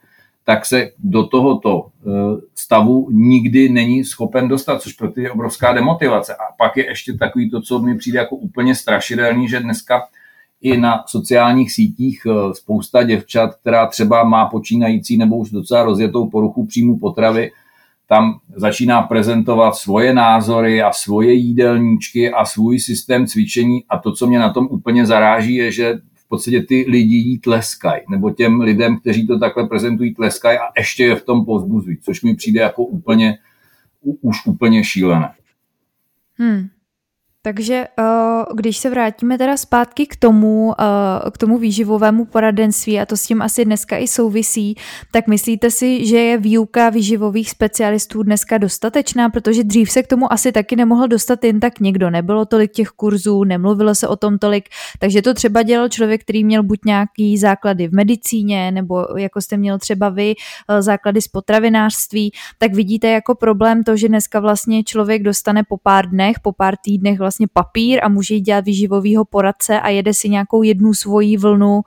tak 0.44 0.66
se 0.66 0.92
do 1.00 1.24
tohoto 1.24 1.86
eh, 1.86 2.12
stavu 2.56 3.08
nikdy 3.12 3.70
není 3.70 4.04
schopen 4.04 4.48
dostat, 4.48 4.82
což 4.82 4.94
pro 4.94 5.12
ty 5.12 5.22
je 5.22 5.32
obrovská 5.32 5.74
demotivace. 5.74 6.36
A 6.36 6.54
pak 6.58 6.78
je 6.78 6.86
ještě 6.86 7.14
takový 7.14 7.50
to, 7.50 7.62
co 7.62 7.80
mi 7.80 7.98
přijde 7.98 8.20
jako 8.20 8.36
úplně 8.36 8.76
strašidelný, 8.76 9.48
že 9.48 9.60
dneska 9.60 10.04
i 10.62 10.78
na 10.78 11.04
sociálních 11.08 11.72
sítích 11.72 12.22
eh, 12.26 12.54
spousta 12.54 13.04
děvčat, 13.04 13.56
která 13.56 13.88
třeba 13.88 14.24
má 14.24 14.46
počínající 14.46 15.18
nebo 15.18 15.38
už 15.38 15.52
docela 15.52 15.84
rozjetou 15.84 16.30
poruchu 16.30 16.66
příjmu 16.66 16.98
potravy, 16.98 17.52
tam 18.08 18.40
začíná 18.56 19.02
prezentovat 19.02 19.76
svoje 19.76 20.14
názory 20.14 20.82
a 20.82 20.92
svoje 20.92 21.34
jídelníčky 21.34 22.32
a 22.32 22.46
svůj 22.46 22.80
systém 22.80 23.28
cvičení 23.28 23.86
a 23.90 23.98
to, 23.98 24.12
co 24.12 24.28
mě 24.28 24.40
na 24.40 24.54
tom 24.54 24.68
úplně 24.72 25.06
zaráží, 25.06 25.56
je, 25.56 25.72
že 25.72 25.94
v 26.16 26.28
podstatě 26.28 26.62
ty 26.62 26.86
lidi 26.88 27.16
jí 27.16 27.40
tleskají, 27.40 28.02
nebo 28.10 28.32
těm 28.32 28.62
lidem, 28.62 29.00
kteří 29.00 29.28
to 29.28 29.40
takhle 29.40 29.68
prezentují, 29.68 30.14
tleskají 30.14 30.58
a 30.58 30.72
ještě 30.78 31.04
je 31.04 31.16
v 31.16 31.26
tom 31.26 31.46
pozbuzují, 31.46 31.98
což 32.02 32.24
mi 32.24 32.36
přijde 32.36 32.62
jako 32.62 32.84
úplně, 32.84 33.38
už 34.22 34.46
úplně 34.46 34.84
šílené. 34.84 35.34
Hmm. 36.36 36.68
Takže 37.44 37.88
eh, 38.00 38.04
když 38.56 38.78
se 38.78 38.90
vrátíme 38.90 39.38
teda 39.38 39.58
zpátky 39.58 40.06
k 40.06 40.16
tomu, 40.16 40.74
eh, 40.80 41.32
k 41.32 41.38
tomu 41.38 41.58
výživovému 41.58 42.26
poradenství, 42.26 43.00
a 43.00 43.06
to 43.06 43.18
s 43.18 43.24
tím 43.24 43.42
asi 43.42 43.66
dneska 43.66 43.98
i 43.98 44.08
souvisí, 44.08 44.76
tak 45.12 45.28
myslíte 45.28 45.72
si, 45.72 46.06
že 46.06 46.18
je 46.18 46.38
výuka 46.38 46.90
výživových 46.90 47.50
specialistů 47.50 48.24
dneska 48.24 48.58
dostatečná, 48.58 49.30
protože 49.30 49.64
dřív 49.64 49.92
se 49.92 50.04
k 50.04 50.08
tomu 50.08 50.34
asi 50.34 50.52
taky 50.52 50.76
nemohl 50.76 51.08
dostat 51.08 51.44
jen 51.44 51.60
tak 51.60 51.80
někdo. 51.80 52.10
Nebylo 52.10 52.46
tolik 52.46 52.72
těch 52.72 52.90
kurzů, 52.90 53.44
nemluvilo 53.44 53.96
se 53.96 54.08
o 54.08 54.16
tom 54.16 54.38
tolik, 54.38 54.70
takže 55.00 55.22
to 55.22 55.34
třeba 55.34 55.64
dělal 55.64 55.90
člověk, 55.90 56.22
který 56.22 56.44
měl 56.44 56.64
buď 56.64 56.80
nějaký 56.86 57.38
základy 57.38 57.88
v 57.88 57.94
medicíně, 57.94 58.72
nebo 58.72 59.08
jako 59.18 59.42
jste 59.42 59.58
měl 59.58 59.80
třeba 59.80 60.10
vy, 60.10 60.36
eh, 60.70 60.82
základy 60.82 61.22
z 61.22 61.28
potravinářství, 61.28 62.32
tak 62.58 62.74
vidíte 62.74 63.08
jako 63.08 63.36
problém 63.36 63.84
to, 63.84 63.98
že 63.98 64.08
dneska 64.08 64.40
vlastně 64.40 64.84
člověk 64.84 65.24
dostane 65.24 65.64
po 65.64 65.78
pár 65.78 66.10
dnech, 66.10 66.40
po 66.40 66.52
pár 66.52 66.76
týdnech 66.86 67.20
vlastně 67.20 67.31
vlastně 67.32 67.48
papír 67.54 68.00
a 68.04 68.10
může 68.10 68.34
jít 68.34 68.42
dělat 68.42 68.66
výživovýho 68.66 69.26
poradce 69.26 69.80
a 69.80 69.90
jede 69.90 70.14
si 70.14 70.30
nějakou 70.30 70.64
jednu 70.64 70.94
svoji 70.94 71.38
vlnu. 71.38 71.82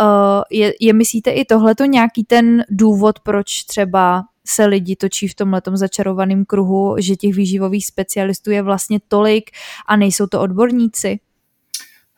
Eh, 0.00 0.04
je, 0.50 0.74
je 0.80 0.92
myslíte 0.92 1.30
i 1.30 1.44
tohleto 1.44 1.84
nějaký 1.84 2.24
ten 2.24 2.64
důvod, 2.70 3.20
proč 3.20 3.64
třeba 3.64 4.24
se 4.46 4.66
lidi 4.66 4.96
točí 4.96 5.28
v 5.28 5.34
tomhletom 5.34 5.76
začarovaném 5.76 6.44
kruhu, 6.44 6.96
že 6.98 7.16
těch 7.16 7.34
výživových 7.34 7.86
specialistů 7.86 8.50
je 8.50 8.62
vlastně 8.62 8.98
tolik 9.08 9.50
a 9.88 9.96
nejsou 9.96 10.26
to 10.26 10.40
odborníci? 10.40 11.18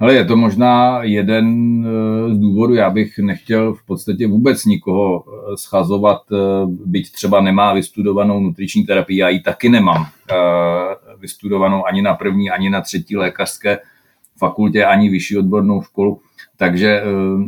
Ale 0.00 0.14
je 0.14 0.24
to 0.24 0.36
možná 0.36 1.02
jeden 1.02 1.46
eh, 1.86 2.34
z 2.34 2.38
důvodů, 2.38 2.74
já 2.74 2.90
bych 2.90 3.18
nechtěl 3.18 3.74
v 3.74 3.86
podstatě 3.86 4.26
vůbec 4.26 4.64
nikoho 4.64 5.24
eh, 5.26 5.56
schazovat, 5.56 6.22
byť 6.66 7.12
třeba 7.12 7.40
nemá 7.40 7.74
vystudovanou 7.74 8.40
nutriční 8.40 8.86
terapii, 8.86 9.18
já 9.18 9.28
ji 9.28 9.40
taky 9.40 9.68
nemám 9.68 10.06
vystudovanou 11.24 11.86
ani 11.86 12.02
na 12.02 12.14
první, 12.14 12.50
ani 12.50 12.70
na 12.70 12.80
třetí 12.80 13.16
lékařské 13.16 13.78
fakultě, 14.38 14.84
ani 14.84 15.08
vyšší 15.08 15.38
odbornou 15.38 15.82
školu. 15.82 16.20
Takže 16.56 17.00
eh, 17.00 17.04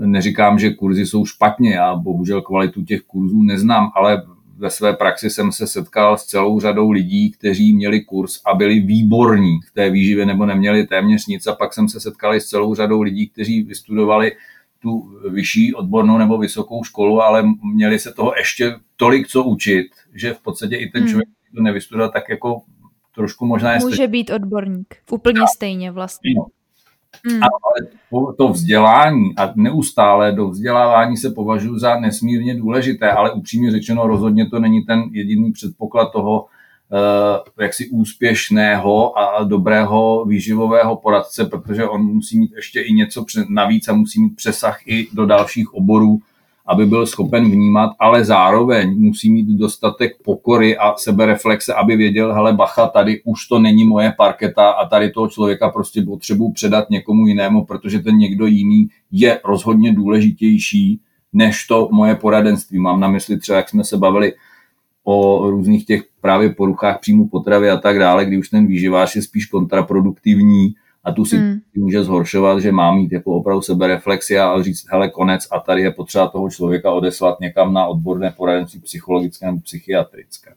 neříkám, 0.07 0.59
že 0.59 0.71
kurzy 0.71 1.07
jsou 1.07 1.27
špatně, 1.27 1.75
já 1.75 1.95
bohužel 1.95 2.43
kvalitu 2.43 2.85
těch 2.85 3.01
kurzů 3.03 3.43
neznám, 3.43 3.91
ale 3.95 4.23
ve 4.59 4.71
své 4.71 4.93
praxi 4.93 5.31
jsem 5.31 5.53
se 5.53 5.67
setkal 5.67 6.17
s 6.17 6.25
celou 6.25 6.61
řadou 6.61 6.91
lidí, 6.91 7.31
kteří 7.31 7.77
měli 7.77 8.01
kurz 8.01 8.41
a 8.47 8.55
byli 8.55 8.81
výborní 8.81 9.61
v 9.69 9.73
té 9.75 9.91
výživě 9.91 10.27
nebo 10.27 10.47
neměli 10.47 10.87
téměř 10.87 11.27
nic 11.27 11.47
a 11.47 11.55
pak 11.55 11.75
jsem 11.75 11.89
se 11.89 12.01
setkal 12.01 12.35
s 12.35 12.45
celou 12.45 12.75
řadou 12.75 13.03
lidí, 13.03 13.29
kteří 13.29 13.62
vystudovali 13.62 14.33
tu 14.81 15.19
vyšší 15.31 15.75
odbornou 15.75 16.19
nebo 16.19 16.39
vysokou 16.39 16.85
školu, 16.85 17.21
ale 17.23 17.45
měli 17.75 17.99
se 17.99 18.12
toho 18.12 18.33
ještě 18.39 18.75
tolik 18.97 19.29
co 19.29 19.45
učit, 19.45 19.87
že 20.15 20.35
v 20.35 20.41
podstatě 20.41 20.77
i 20.77 20.91
ten 20.91 21.03
hmm. 21.03 21.11
člověk, 21.11 21.29
který 21.29 21.57
to 21.57 21.62
nevystudoval, 21.62 22.11
tak 22.11 22.29
jako 22.29 22.62
trošku 23.17 23.47
možná. 23.47 23.77
Může 23.77 24.09
být 24.09 24.31
odborník, 24.31 24.95
úplně 25.11 25.41
no. 25.41 25.47
stejně 25.55 25.91
vlastně. 25.91 26.31
No. 26.37 26.47
Hmm. 27.25 27.43
Ale 27.43 28.35
to 28.37 28.49
vzdělání 28.49 29.37
a 29.37 29.53
neustále 29.57 30.33
do 30.33 30.49
vzdělávání 30.49 31.17
se 31.17 31.31
považuji 31.31 31.79
za 31.79 32.01
nesmírně 32.01 32.55
důležité, 32.55 33.11
ale 33.13 33.33
upřímně 33.33 33.71
řečeno 33.71 34.07
rozhodně 34.07 34.51
to 34.51 34.59
není 34.59 34.83
ten 34.83 35.03
jediný 35.13 35.53
předpoklad 35.53 36.13
toho, 36.13 36.43
uh, 36.43 37.65
jaksi 37.65 37.89
úspěšného 37.89 39.19
a 39.19 39.45
dobrého 39.45 40.25
výživového 40.25 40.97
poradce, 40.97 41.45
protože 41.45 41.85
on 41.85 42.03
musí 42.03 42.39
mít 42.39 42.53
ještě 42.57 42.81
i 42.81 42.93
něco 42.93 43.25
navíc 43.49 43.89
a 43.89 43.93
musí 43.93 44.23
mít 44.23 44.37
přesah 44.37 44.79
i 44.87 45.09
do 45.13 45.27
dalších 45.27 45.75
oborů, 45.75 46.19
aby 46.67 46.87
byl 46.87 47.07
schopen 47.07 47.51
vnímat, 47.51 47.91
ale 47.99 48.25
zároveň 48.25 48.99
musí 48.99 49.33
mít 49.33 49.47
dostatek 49.47 50.13
pokory 50.25 50.79
a 50.79 50.95
sebereflexe, 50.97 51.75
aby 51.75 51.97
věděl, 51.97 52.35
hele 52.35 52.53
bacha, 52.53 52.87
tady 52.87 53.21
už 53.25 53.47
to 53.47 53.59
není 53.59 53.85
moje 53.85 54.13
parketa 54.17 54.71
a 54.71 54.89
tady 54.89 55.11
toho 55.11 55.29
člověka 55.29 55.69
prostě 55.71 56.03
potřebuji 56.03 56.53
předat 56.53 56.91
někomu 56.91 57.27
jinému, 57.27 57.65
protože 57.65 57.99
ten 57.99 58.17
někdo 58.17 58.47
jiný 58.47 58.89
je 59.13 59.41
rozhodně 59.45 59.93
důležitější 59.93 61.01
než 61.33 61.67
to 61.67 61.89
moje 61.93 62.15
poradenství. 62.15 62.79
Mám 62.79 63.01
na 63.01 63.09
mysli 63.09 63.39
třeba, 63.39 63.59
jak 63.59 63.69
jsme 63.69 63.85
se 63.85 63.97
bavili 63.97 64.33
o 65.05 65.51
různých 65.51 65.87
těch 65.87 66.03
právě 66.21 66.55
poruchách 66.55 67.01
příjmu 67.01 67.29
potravy 67.29 67.71
a 67.71 67.77
tak 67.77 67.99
dále, 67.99 68.25
kdy 68.25 68.39
už 68.39 68.49
ten 68.49 68.67
výživář 68.67 69.17
je 69.17 69.23
spíš 69.23 69.47
kontraproduktivní, 69.47 70.75
a 71.07 71.12
tu 71.12 71.25
si 71.25 71.37
hmm. 71.37 71.59
může 71.75 72.05
zhoršovat, 72.05 72.61
že 72.61 72.73
má 72.73 72.95
mít 72.95 73.12
jako 73.12 73.33
opravdu 73.33 73.62
sebereflexi 73.62 74.38
a 74.38 74.62
říct, 74.62 74.87
hele, 74.90 75.11
konec 75.11 75.49
a 75.51 75.61
tady 75.61 75.83
je 75.83 75.90
potřeba 75.90 76.29
toho 76.29 76.51
člověka 76.51 76.92
odeslat 76.92 77.40
někam 77.40 77.75
na 77.75 77.87
odborné 77.87 78.35
poradenství 78.37 78.81
psychologické 78.81 79.47
nebo 79.47 79.61
psychiatrické. 79.61 80.55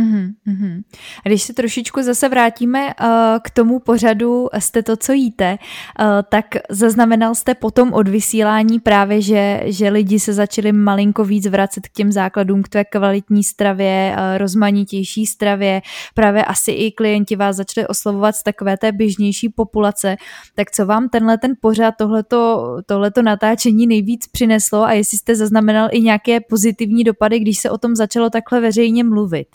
Mm-hmm. 0.00 0.82
A 1.26 1.28
když 1.28 1.42
se 1.42 1.52
trošičku 1.52 2.02
zase 2.02 2.28
vrátíme 2.28 2.86
uh, 2.86 3.06
k 3.42 3.50
tomu 3.50 3.78
pořadu 3.78 4.48
Jste 4.58 4.82
to, 4.82 4.96
co 4.96 5.12
jíte, 5.12 5.58
uh, 6.00 6.06
tak 6.28 6.44
zaznamenal 6.70 7.34
jste 7.34 7.54
potom 7.54 7.92
od 7.92 8.08
vysílání 8.08 8.80
právě, 8.80 9.22
že, 9.22 9.60
že 9.64 9.88
lidi 9.88 10.20
se 10.20 10.32
začali 10.32 10.72
malinko 10.72 11.24
víc 11.24 11.46
vracet 11.46 11.88
k 11.88 11.92
těm 11.92 12.12
základům, 12.12 12.62
k 12.62 12.68
té 12.68 12.84
kvalitní 12.84 13.44
stravě, 13.44 14.16
uh, 14.16 14.38
rozmanitější 14.38 15.26
stravě. 15.26 15.82
Právě 16.14 16.44
asi 16.44 16.72
i 16.72 16.92
klienti 16.92 17.36
vás 17.36 17.56
začali 17.56 17.86
oslovovat 17.86 18.36
z 18.36 18.42
takové 18.42 18.76
té 18.76 18.92
běžnější 18.92 19.48
populace. 19.48 20.16
Tak 20.54 20.70
co 20.70 20.86
vám 20.86 21.08
tenhle 21.08 21.38
ten 21.38 21.52
pořad, 21.60 21.94
tohleto, 21.98 22.76
tohleto 22.86 23.22
natáčení 23.22 23.86
nejvíc 23.86 24.26
přineslo 24.26 24.82
a 24.82 24.92
jestli 24.92 25.18
jste 25.18 25.36
zaznamenal 25.36 25.88
i 25.92 26.00
nějaké 26.00 26.40
pozitivní 26.40 27.04
dopady, 27.04 27.38
když 27.38 27.58
se 27.58 27.70
o 27.70 27.78
tom 27.78 27.96
začalo 27.96 28.30
takhle 28.30 28.60
veřejně 28.60 29.04
mluvit? 29.04 29.46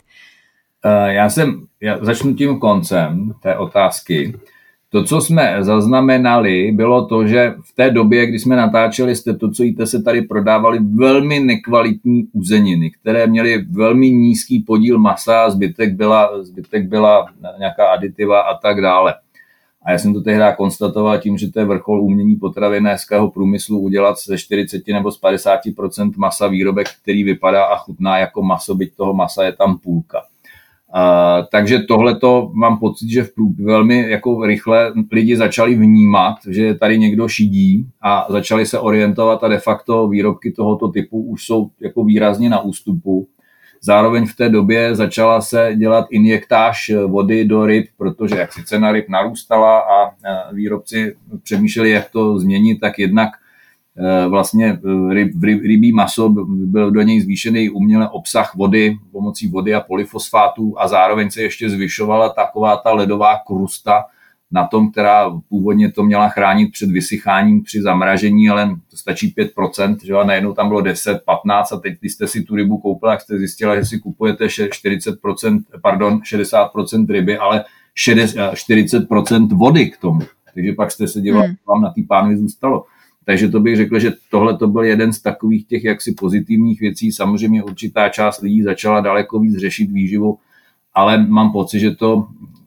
Eh, 0.86 1.14
já 1.14 1.30
jsem, 1.30 1.66
já 1.80 2.04
začnu 2.04 2.34
tím 2.34 2.58
koncem 2.58 3.34
té 3.42 3.56
otázky. 3.56 4.34
To, 4.88 5.04
co 5.04 5.20
jsme 5.20 5.56
zaznamenali, 5.60 6.72
bylo 6.72 7.06
to, 7.06 7.26
že 7.26 7.54
v 7.64 7.74
té 7.74 7.90
době, 7.90 8.26
kdy 8.26 8.38
jsme 8.38 8.56
natáčeli 8.56 9.16
jste 9.16 9.34
to, 9.34 9.50
co 9.50 9.62
jíte, 9.62 9.86
se 9.86 10.02
tady 10.02 10.22
prodávali 10.22 10.78
velmi 10.94 11.40
nekvalitní 11.40 12.28
uzeniny, 12.32 12.90
které 12.90 13.26
měly 13.26 13.64
velmi 13.70 14.10
nízký 14.10 14.60
podíl 14.60 14.98
masa, 14.98 15.50
zbytek 15.50 15.94
byla, 15.94 16.44
zbytek 16.44 16.88
byla 16.88 17.26
nějaká 17.58 17.86
aditiva 17.86 18.40
a 18.40 18.58
tak 18.58 18.80
dále. 18.80 19.14
A 19.82 19.92
já 19.92 19.98
jsem 19.98 20.14
to 20.14 20.20
tehdy 20.20 20.44
konstatoval 20.56 21.18
tím, 21.18 21.38
že 21.38 21.52
to 21.52 21.58
je 21.58 21.64
vrchol 21.64 22.02
umění 22.02 22.36
potravinářského 22.36 23.30
průmyslu 23.30 23.80
udělat 23.80 24.18
ze 24.18 24.38
40 24.38 24.88
nebo 24.88 25.12
z 25.12 25.18
50 25.18 25.60
masa 26.16 26.46
výrobek, 26.46 26.86
který 27.02 27.24
vypadá 27.24 27.64
a 27.64 27.76
chutná 27.76 28.18
jako 28.18 28.42
maso, 28.42 28.74
byť 28.74 28.96
toho 28.96 29.14
masa 29.14 29.44
je 29.44 29.52
tam 29.52 29.78
půlka. 29.78 30.22
Uh, 30.94 31.46
takže 31.52 31.78
tohleto 31.78 32.50
mám 32.54 32.78
pocit, 32.78 33.08
že 33.08 33.24
v 33.24 33.34
průb, 33.34 33.58
velmi 33.58 34.10
jako 34.10 34.46
rychle 34.46 34.92
lidi 35.12 35.36
začali 35.36 35.74
vnímat, 35.74 36.34
že 36.48 36.74
tady 36.74 36.98
někdo 36.98 37.28
šidí 37.28 37.88
a 38.02 38.26
začali 38.28 38.66
se 38.66 38.78
orientovat 38.78 39.44
a 39.44 39.48
de 39.48 39.58
facto 39.58 40.08
výrobky 40.08 40.52
tohoto 40.52 40.88
typu 40.88 41.22
už 41.22 41.44
jsou 41.44 41.70
jako 41.80 42.04
výrazně 42.04 42.50
na 42.50 42.60
ústupu. 42.60 43.28
Zároveň 43.82 44.26
v 44.26 44.36
té 44.36 44.48
době 44.48 44.94
začala 44.94 45.40
se 45.40 45.72
dělat 45.76 46.06
injektáž 46.10 46.92
vody 47.06 47.44
do 47.44 47.66
ryb, 47.66 47.86
protože 47.98 48.36
jak 48.36 48.52
si 48.52 48.64
cena 48.64 48.92
ryb 48.92 49.08
narůstala 49.08 49.80
a 49.80 50.14
výrobci 50.52 51.14
přemýšleli, 51.42 51.90
jak 51.90 52.10
to 52.10 52.38
změnit, 52.38 52.78
tak 52.80 52.98
jednak 52.98 53.30
vlastně 54.28 54.78
eh, 54.84 55.14
ryb, 55.14 55.42
ryb, 55.42 55.62
rybí 55.62 55.92
maso, 55.92 56.28
byl 56.46 56.90
do 56.90 57.02
něj 57.02 57.20
zvýšený 57.20 57.70
uměle 57.70 58.08
obsah 58.08 58.54
vody 58.54 58.96
pomocí 59.12 59.48
vody 59.48 59.74
a 59.74 59.80
polyfosfátů 59.80 60.74
a 60.80 60.88
zároveň 60.88 61.30
se 61.30 61.42
ještě 61.42 61.70
zvyšovala 61.70 62.28
taková 62.28 62.76
ta 62.76 62.92
ledová 62.92 63.38
krusta 63.46 64.04
na 64.50 64.66
tom, 64.66 64.90
která 64.90 65.30
původně 65.48 65.92
to 65.92 66.02
měla 66.02 66.28
chránit 66.28 66.72
před 66.72 66.90
vysycháním 66.90 67.62
při 67.62 67.82
zamražení, 67.82 68.48
ale 68.48 68.76
to 68.90 68.96
stačí 68.96 69.34
5%, 69.38 69.96
že 70.04 70.14
a 70.14 70.24
najednou 70.24 70.52
tam 70.52 70.68
bylo 70.68 70.80
10, 70.80 71.20
15 71.24 71.72
a 71.72 71.76
teď, 71.76 71.94
když 72.00 72.12
jste 72.12 72.28
si 72.28 72.42
tu 72.42 72.56
rybu 72.56 72.78
koupila, 72.78 73.12
jak 73.12 73.20
jste 73.20 73.38
zjistila, 73.38 73.76
že 73.76 73.84
si 73.84 73.98
kupujete 73.98 74.46
40%, 74.46 75.62
pardon, 75.82 76.20
60% 76.32 77.06
ryby, 77.10 77.38
ale 77.38 77.64
40% 77.96 79.58
vody 79.58 79.90
k 79.90 79.96
tomu. 79.96 80.20
Takže 80.54 80.72
pak 80.72 80.92
jste 80.92 81.08
se 81.08 81.20
dívali, 81.20 81.46
hmm. 81.46 81.56
vám 81.68 81.82
na 81.82 81.90
té 81.90 82.00
pánvi 82.08 82.36
zůstalo. 82.36 82.84
Takže 83.28 83.48
to 83.48 83.60
bych 83.60 83.76
řekl, 83.76 83.98
že 83.98 84.12
tohle 84.30 84.58
to 84.58 84.68
byl 84.68 84.82
jeden 84.82 85.12
z 85.12 85.20
takových 85.20 85.66
těch 85.66 85.84
jaksi 85.84 86.12
pozitivních 86.12 86.80
věcí. 86.80 87.12
Samozřejmě 87.12 87.62
určitá 87.62 88.08
část 88.08 88.40
lidí 88.40 88.62
začala 88.62 89.00
daleko 89.00 89.40
víc 89.40 89.58
řešit 89.58 89.90
výživu, 89.90 90.38
ale 90.94 91.26
mám 91.26 91.52
pocit, 91.52 91.78
že 91.80 91.90
to 91.90 92.26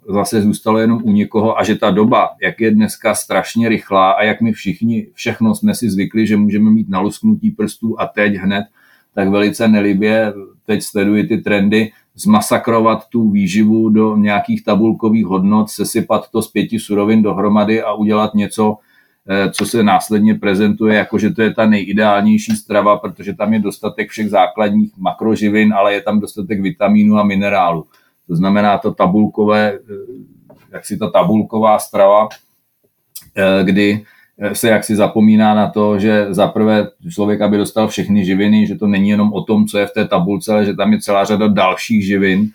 zase 0.09 0.41
zůstalo 0.41 0.79
jenom 0.79 1.01
u 1.03 1.11
někoho 1.11 1.59
a 1.59 1.63
že 1.63 1.75
ta 1.75 1.91
doba, 1.91 2.29
jak 2.41 2.61
je 2.61 2.71
dneska 2.71 3.15
strašně 3.15 3.69
rychlá 3.69 4.11
a 4.11 4.23
jak 4.23 4.41
my 4.41 4.51
všichni, 4.51 5.07
všechno 5.13 5.55
jsme 5.55 5.75
si 5.75 5.89
zvykli, 5.89 6.27
že 6.27 6.37
můžeme 6.37 6.71
mít 6.71 6.89
nalusknutí 6.89 7.51
prstů 7.51 8.01
a 8.01 8.05
teď 8.05 8.35
hned, 8.35 8.65
tak 9.13 9.29
velice 9.29 9.67
nelibě 9.67 10.33
teď 10.65 10.83
sleduji 10.83 11.23
ty 11.23 11.37
trendy, 11.37 11.91
zmasakrovat 12.15 13.07
tu 13.09 13.29
výživu 13.29 13.89
do 13.89 14.17
nějakých 14.17 14.63
tabulkových 14.63 15.25
hodnot, 15.25 15.69
sesypat 15.69 16.31
to 16.31 16.41
z 16.41 16.51
pěti 16.51 16.79
surovin 16.79 17.21
dohromady 17.21 17.81
a 17.81 17.93
udělat 17.93 18.35
něco, 18.35 18.77
co 19.51 19.65
se 19.65 19.83
následně 19.83 20.35
prezentuje 20.35 20.95
jako, 20.95 21.19
že 21.19 21.29
to 21.29 21.41
je 21.41 21.53
ta 21.53 21.65
nejideálnější 21.65 22.55
strava, 22.55 22.97
protože 22.97 23.33
tam 23.33 23.53
je 23.53 23.59
dostatek 23.59 24.09
všech 24.09 24.29
základních 24.29 24.91
makroživin, 24.97 25.73
ale 25.73 25.93
je 25.93 26.01
tam 26.01 26.19
dostatek 26.19 26.61
vitamínů 26.61 27.17
a 27.17 27.23
minerálu. 27.23 27.85
To 28.27 28.35
znamená 28.35 28.77
to 28.77 28.93
tabulkové, 28.93 29.73
eh, 29.73 29.93
jak 30.71 30.85
si 30.85 30.97
ta 30.97 31.09
tabulková 31.09 31.79
strava, 31.79 32.27
eh, 33.35 33.63
kdy 33.63 34.05
se 34.53 34.69
jaksi 34.69 34.95
zapomíná 34.95 35.55
na 35.55 35.67
to, 35.67 35.99
že 35.99 36.27
zaprvé 36.29 36.87
člověk, 37.11 37.41
aby 37.41 37.57
dostal 37.57 37.87
všechny 37.87 38.25
živiny, 38.25 38.67
že 38.67 38.75
to 38.75 38.87
není 38.87 39.09
jenom 39.09 39.33
o 39.33 39.43
tom, 39.43 39.67
co 39.67 39.77
je 39.77 39.87
v 39.87 39.91
té 39.91 40.07
tabulce, 40.07 40.53
ale 40.53 40.65
že 40.65 40.73
tam 40.73 40.93
je 40.93 40.99
celá 40.99 41.23
řada 41.23 41.47
dalších 41.47 42.05
živin, 42.05 42.49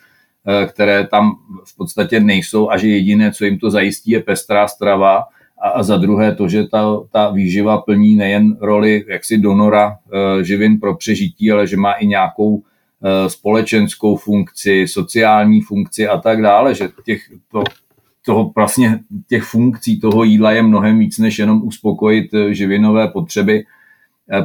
které 0.67 1.07
tam 1.07 1.37
v 1.65 1.77
podstatě 1.77 2.21
nejsou 2.21 2.71
a 2.71 2.77
že 2.77 2.89
jediné, 2.89 3.33
co 3.33 3.45
jim 3.45 3.59
to 3.59 3.71
zajistí, 3.71 4.11
je 4.11 4.21
pestrá 4.21 4.69
strava 4.69 5.25
a, 5.65 5.69
a 5.69 5.83
za 5.83 5.97
druhé 5.97 6.35
to, 6.35 6.49
že 6.49 6.69
ta, 6.69 7.01
ta 7.13 7.31
výživa 7.31 7.79
plní 7.79 8.17
nejen 8.17 8.57
roli 8.61 9.05
jaksi 9.09 9.39
donora 9.39 9.97
e, 10.13 10.45
živin 10.45 10.81
pro 10.81 10.97
přežití, 10.97 11.53
ale 11.53 11.67
že 11.67 11.77
má 11.77 11.93
i 11.93 12.07
nějakou 12.07 12.63
e, 13.03 13.31
společenskou 13.31 14.17
funkci, 14.17 14.85
sociální 14.89 15.61
funkci 15.61 16.09
a 16.09 16.21
tak 16.21 16.43
dále, 16.43 16.75
že 16.75 16.89
těch, 17.05 17.21
to, 17.53 17.65
toho 18.27 18.53
vlastně 18.57 19.01
těch 19.29 19.43
funkcí 19.43 20.01
toho 20.01 20.25
jídla 20.25 20.53
je 20.53 20.63
mnohem 20.63 20.99
víc, 20.99 21.19
než 21.19 21.39
jenom 21.39 21.63
uspokojit 21.63 22.35
e, 22.35 22.55
živinové 22.55 23.09
potřeby, 23.09 23.65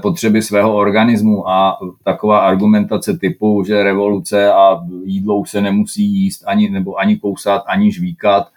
potřeby 0.01 0.41
svého 0.41 0.75
organismu. 0.75 1.49
A 1.49 1.77
taková 2.03 2.39
argumentace 2.39 3.17
typu, 3.17 3.63
že 3.67 3.83
revoluce 3.83 4.53
a 4.53 4.81
jídlo 5.03 5.39
už 5.39 5.49
se 5.49 5.61
nemusí 5.61 6.03
jíst 6.03 6.43
ani, 6.47 6.69
nebo 6.69 6.95
ani 6.95 7.17
kousat, 7.17 7.63
ani 7.67 7.91
žvíkat, 7.91 8.47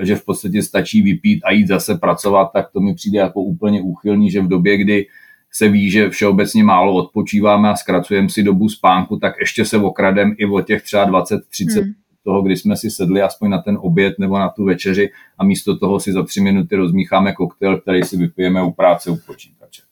že 0.00 0.16
v 0.16 0.24
podstatě 0.24 0.62
stačí 0.62 1.02
vypít 1.02 1.40
a 1.44 1.52
jít 1.52 1.68
zase 1.68 1.94
pracovat, 1.94 2.50
tak 2.52 2.70
to 2.72 2.80
mi 2.80 2.94
přijde 2.94 3.18
jako 3.18 3.40
úplně 3.40 3.82
úchylný, 3.82 4.30
že 4.30 4.40
v 4.40 4.48
době, 4.48 4.76
kdy 4.76 5.06
se 5.52 5.68
ví, 5.68 5.90
že 5.90 6.10
všeobecně 6.10 6.64
málo 6.64 6.94
odpočíváme 6.94 7.68
a 7.68 7.76
zkracujeme 7.76 8.28
si 8.28 8.42
dobu 8.42 8.68
spánku, 8.68 9.16
tak 9.16 9.34
ještě 9.40 9.64
se 9.64 9.78
okradem 9.78 10.34
i 10.38 10.46
o 10.46 10.60
těch 10.60 10.82
třeba 10.82 11.10
20-30 11.10 11.40
hmm. 11.82 11.92
toho, 12.24 12.42
kdy 12.42 12.56
jsme 12.56 12.76
si 12.76 12.90
sedli 12.90 13.22
aspoň 13.22 13.50
na 13.50 13.58
ten 13.58 13.78
oběd 13.80 14.18
nebo 14.18 14.38
na 14.38 14.48
tu 14.48 14.64
večeři 14.64 15.10
a 15.38 15.44
místo 15.44 15.78
toho 15.78 16.00
si 16.00 16.12
za 16.12 16.22
tři 16.22 16.40
minuty 16.40 16.76
rozmícháme 16.76 17.32
koktejl, 17.32 17.80
který 17.80 18.02
si 18.02 18.16
vypijeme 18.16 18.62
u 18.62 18.70
práce 18.70 19.10
u 19.10 19.16
počítače. 19.16 19.82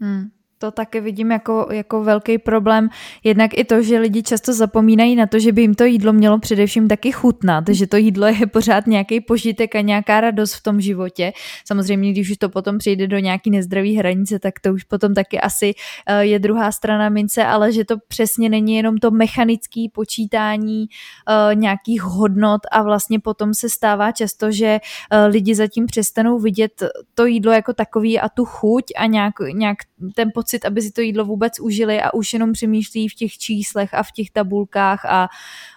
Hmm 0.00 0.28
to 0.58 0.70
také 0.70 1.00
vidím 1.00 1.30
jako, 1.30 1.68
jako 1.72 2.04
velký 2.04 2.38
problém. 2.38 2.88
Jednak 3.24 3.50
i 3.58 3.64
to, 3.64 3.82
že 3.82 3.98
lidi 3.98 4.22
často 4.22 4.52
zapomínají 4.52 5.16
na 5.16 5.26
to, 5.26 5.38
že 5.38 5.52
by 5.52 5.62
jim 5.62 5.74
to 5.74 5.84
jídlo 5.84 6.12
mělo 6.12 6.38
především 6.38 6.88
taky 6.88 7.12
chutnat, 7.12 7.64
že 7.68 7.86
to 7.86 7.96
jídlo 7.96 8.26
je 8.26 8.46
pořád 8.46 8.86
nějaký 8.86 9.20
požitek 9.20 9.74
a 9.74 9.80
nějaká 9.80 10.20
radost 10.20 10.54
v 10.54 10.62
tom 10.62 10.80
životě. 10.80 11.32
Samozřejmě, 11.64 12.12
když 12.12 12.30
už 12.30 12.36
to 12.36 12.48
potom 12.48 12.78
přijde 12.78 13.06
do 13.06 13.18
nějaký 13.18 13.50
nezdravé 13.50 13.88
hranice, 13.88 14.38
tak 14.38 14.60
to 14.60 14.72
už 14.72 14.84
potom 14.84 15.14
taky 15.14 15.40
asi 15.40 15.74
eh, 16.06 16.24
je 16.24 16.38
druhá 16.38 16.72
strana 16.72 17.08
mince, 17.08 17.44
ale 17.44 17.72
že 17.72 17.84
to 17.84 17.96
přesně 18.08 18.48
není 18.48 18.76
jenom 18.76 18.98
to 18.98 19.10
mechanické 19.10 19.86
počítání 19.92 20.86
eh, 20.88 21.54
nějakých 21.54 22.02
hodnot 22.02 22.60
a 22.72 22.82
vlastně 22.82 23.20
potom 23.20 23.54
se 23.54 23.68
stává 23.68 24.12
často, 24.12 24.52
že 24.52 24.80
eh, 25.10 25.26
lidi 25.26 25.54
zatím 25.54 25.86
přestanou 25.86 26.38
vidět 26.38 26.82
to 27.14 27.26
jídlo 27.26 27.52
jako 27.52 27.72
takový 27.72 28.20
a 28.20 28.28
tu 28.28 28.44
chuť 28.44 28.84
a 28.96 29.06
nějak, 29.06 29.34
nějak 29.52 29.78
ten 30.14 30.30
pocit 30.34 30.64
aby 30.64 30.82
si 30.82 30.90
to 30.90 31.00
jídlo 31.00 31.24
vůbec 31.24 31.60
užili 31.60 32.00
a 32.00 32.14
už 32.14 32.32
jenom 32.32 32.52
přemýšlí 32.52 33.08
v 33.08 33.14
těch 33.14 33.38
číslech 33.38 33.94
a 33.94 34.02
v 34.02 34.12
těch 34.12 34.30
tabulkách 34.30 35.04
a 35.04 35.28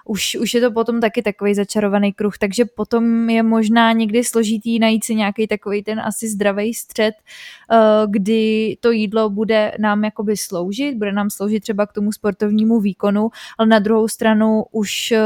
už, 0.06 0.38
už 0.42 0.54
je 0.54 0.62
to 0.62 0.72
potom 0.72 1.02
taky 1.02 1.22
takový 1.22 1.56
začarovaný 1.56 2.14
kruh, 2.14 2.38
takže 2.38 2.66
potom 2.66 3.30
je 3.30 3.44
možná 3.44 3.92
někdy 3.92 4.24
složitý 4.24 4.80
najít 4.80 5.04
si 5.04 5.16
nějaký 5.16 5.48
takový 5.48 5.84
ten 5.84 6.00
asi 6.00 6.30
zdravý 6.30 6.74
střed, 6.74 7.14
eh, 7.72 7.78
kdy 8.10 8.78
to 8.80 8.92
jídlo 8.92 9.30
bude 9.30 9.72
nám 9.80 10.04
jakoby 10.04 10.38
sloužit, 10.38 10.98
bude 10.98 11.12
nám 11.12 11.30
sloužit 11.30 11.60
třeba 11.60 11.86
k 11.86 11.94
tomu 11.94 12.12
sportovnímu 12.12 12.80
výkonu, 12.80 13.30
ale 13.58 13.68
na 13.68 13.80
druhou 13.80 14.08
stranu 14.08 14.64
už 14.72 15.12
eh, 15.12 15.20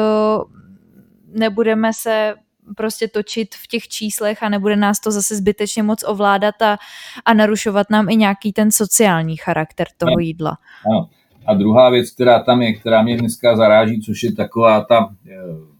nebudeme 1.33 1.91
se 1.93 2.33
prostě 2.77 3.07
točit 3.07 3.55
v 3.55 3.67
těch 3.67 3.87
číslech 3.87 4.43
a 4.43 4.49
nebude 4.49 4.75
nás 4.75 4.99
to 4.99 5.11
zase 5.11 5.35
zbytečně 5.35 5.83
moc 5.83 6.03
ovládat 6.07 6.61
a, 6.61 6.77
a 7.25 7.33
narušovat 7.33 7.89
nám 7.89 8.09
i 8.09 8.15
nějaký 8.15 8.53
ten 8.53 8.71
sociální 8.71 9.37
charakter 9.37 9.87
toho 9.97 10.11
no. 10.11 10.19
jídla. 10.19 10.57
Ano. 10.85 11.09
A 11.45 11.53
druhá 11.53 11.89
věc, 11.89 12.11
která 12.11 12.39
tam 12.39 12.61
je, 12.61 12.73
která 12.73 13.03
mě 13.03 13.17
dneska 13.17 13.55
zaráží, 13.55 14.01
což 14.01 14.23
je 14.23 14.31
taková 14.33 14.81
ta 14.81 15.09
e, 15.27 15.31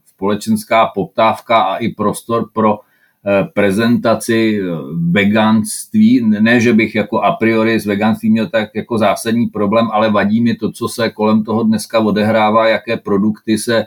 společenská 0.06 0.88
poptávka 0.96 1.62
a 1.62 1.78
i 1.78 1.90
prostor 1.90 2.50
pro 2.54 2.80
e, 2.80 3.44
prezentaci 3.44 4.60
e, 4.60 4.64
veganství. 5.12 6.22
Ne, 6.22 6.60
že 6.60 6.74
bych 6.74 6.96
jako 6.96 7.22
a 7.22 7.32
priori 7.32 7.80
s 7.80 7.86
veganstvím 7.86 8.32
měl 8.32 8.50
tak 8.50 8.70
jako 8.76 8.98
zásadní 8.98 9.48
problém, 9.48 9.88
ale 9.92 10.12
vadí 10.12 10.42
mi 10.42 10.56
to, 10.56 10.72
co 10.72 10.88
se 10.88 11.10
kolem 11.10 11.44
toho 11.44 11.64
dneska 11.64 12.00
odehrává, 12.00 12.68
jaké 12.68 12.98
produkty 12.98 13.58
se 13.58 13.86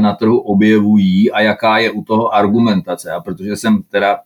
na 0.00 0.14
trhu 0.14 0.38
objevují 0.38 1.30
a 1.30 1.40
jaká 1.40 1.78
je 1.78 1.90
u 1.90 2.02
toho 2.02 2.34
argumentace. 2.34 3.12
A 3.12 3.20
protože 3.20 3.56
jsem 3.56 3.82
teda 3.90 4.18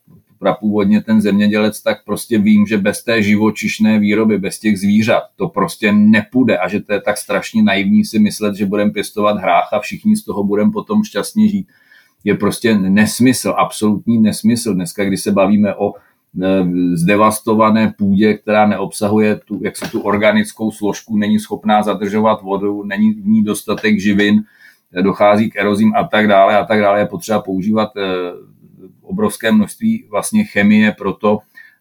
původně 0.60 1.02
ten 1.02 1.20
zemědělec, 1.20 1.82
tak 1.82 2.04
prostě 2.04 2.38
vím, 2.38 2.66
že 2.66 2.78
bez 2.78 3.04
té 3.04 3.22
živočišné 3.22 3.98
výroby, 3.98 4.38
bez 4.38 4.58
těch 4.58 4.78
zvířat, 4.78 5.22
to 5.36 5.48
prostě 5.48 5.92
nepůjde 5.92 6.58
a 6.58 6.68
že 6.68 6.80
to 6.80 6.92
je 6.92 7.00
tak 7.00 7.18
strašně 7.18 7.62
naivní 7.62 8.04
si 8.04 8.18
myslet, 8.18 8.54
že 8.54 8.66
budeme 8.66 8.90
pěstovat 8.90 9.38
hrách 9.38 9.68
a 9.72 9.80
všichni 9.80 10.16
z 10.16 10.24
toho 10.24 10.44
budeme 10.44 10.70
potom 10.70 11.04
šťastně 11.04 11.48
žít. 11.48 11.66
Je 12.24 12.34
prostě 12.34 12.78
nesmysl, 12.78 13.54
absolutní 13.58 14.18
nesmysl. 14.18 14.74
Dneska, 14.74 15.04
kdy 15.04 15.16
se 15.16 15.32
bavíme 15.32 15.74
o 15.74 15.92
e, 15.92 15.96
zdevastované 16.94 17.94
půdě, 17.98 18.34
která 18.34 18.66
neobsahuje 18.66 19.40
tu, 19.44 19.60
jak 19.62 19.76
se 19.76 19.90
tu 19.90 20.00
organickou 20.00 20.70
složku, 20.70 21.16
není 21.16 21.38
schopná 21.38 21.82
zadržovat 21.82 22.42
vodu, 22.42 22.82
není 22.82 23.12
v 23.14 23.26
ní 23.26 23.44
dostatek 23.44 24.00
živin, 24.00 24.42
dochází 25.02 25.50
k 25.50 25.56
erozím 25.56 25.92
a 25.96 26.04
tak 26.04 26.28
dále 26.28 26.58
a 26.58 26.64
tak 26.64 26.80
dále. 26.80 27.00
Je 27.00 27.06
potřeba 27.06 27.42
používat 27.42 27.88
eh, 27.96 28.02
obrovské 29.02 29.52
množství 29.52 30.04
vlastně 30.10 30.44
chemie 30.44 30.92
pro 30.92 31.12
to, 31.12 31.38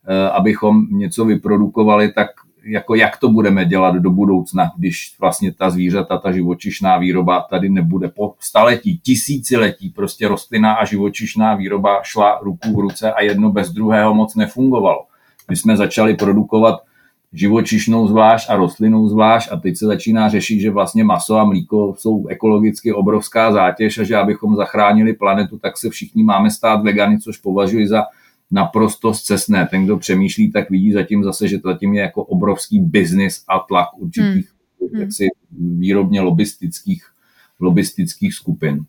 eh, 0.08 0.30
abychom 0.30 0.88
něco 0.92 1.26
vyprodukovali, 1.26 2.12
tak 2.14 2.28
jako 2.66 2.96
jak 2.96 3.18
to 3.18 3.30
budeme 3.30 3.66
dělat 3.66 3.96
do 3.96 4.10
budoucna, 4.10 4.72
když 4.78 5.16
vlastně 5.20 5.54
ta 5.54 5.70
zvířata, 5.70 6.18
ta 6.18 6.32
živočišná 6.32 6.98
výroba 6.98 7.46
tady 7.50 7.70
nebude 7.70 8.08
po 8.08 8.34
staletí, 8.40 9.00
tisíciletí, 9.00 9.90
prostě 9.90 10.28
rostlinná 10.28 10.74
a 10.74 10.86
živočišná 10.86 11.56
výroba 11.56 12.00
šla 12.04 12.40
ruku 12.42 12.76
v 12.76 12.80
ruce 12.80 13.14
a 13.14 13.22
jedno 13.22 13.52
bez 13.52 13.72
druhého 13.72 14.14
moc 14.14 14.36
nefungovalo. 14.36 15.06
My 15.50 15.56
jsme 15.56 15.78
začali 15.78 16.16
produkovat 16.16 16.82
živočišnou 17.36 18.08
zvlášť 18.08 18.50
a 18.50 18.56
rostlinnou 18.56 19.08
zvlášť 19.08 19.52
a 19.52 19.60
teď 19.60 19.78
se 19.78 19.86
začíná 19.86 20.30
řešit, 20.30 20.60
že 20.60 20.72
vlastně 20.72 21.04
maso 21.04 21.36
a 21.36 21.44
mlíko 21.44 21.96
jsou 21.98 22.28
ekologicky 22.28 22.94
obrovská 22.94 23.52
zátěž 23.52 23.98
a 23.98 24.04
že 24.04 24.16
abychom 24.16 24.56
zachránili 24.56 25.14
planetu, 25.14 25.58
tak 25.58 25.78
se 25.78 25.90
všichni 25.90 26.24
máme 26.24 26.52
stát 26.52 26.84
vegany, 26.84 27.20
což 27.20 27.38
považuji 27.38 27.88
za 27.88 28.04
naprosto 28.52 29.14
zcesné. 29.14 29.68
Ten, 29.72 29.86
kdo 29.86 29.98
přemýšlí, 29.98 30.52
tak 30.52 30.70
vidí 30.70 30.92
zatím 30.92 31.24
zase, 31.24 31.48
že 31.48 31.60
to 31.60 31.68
zatím 31.68 31.94
je 31.94 32.02
jako 32.02 32.24
obrovský 32.24 32.80
biznis 32.80 33.44
a 33.48 33.60
tlak 33.60 33.88
určitých 33.98 34.50
hmm. 34.94 35.02
jaksi 35.02 35.28
výrobně 35.78 36.22
lobistických, 36.22 37.06
lobistických 37.60 38.34
skupin. 38.34 38.86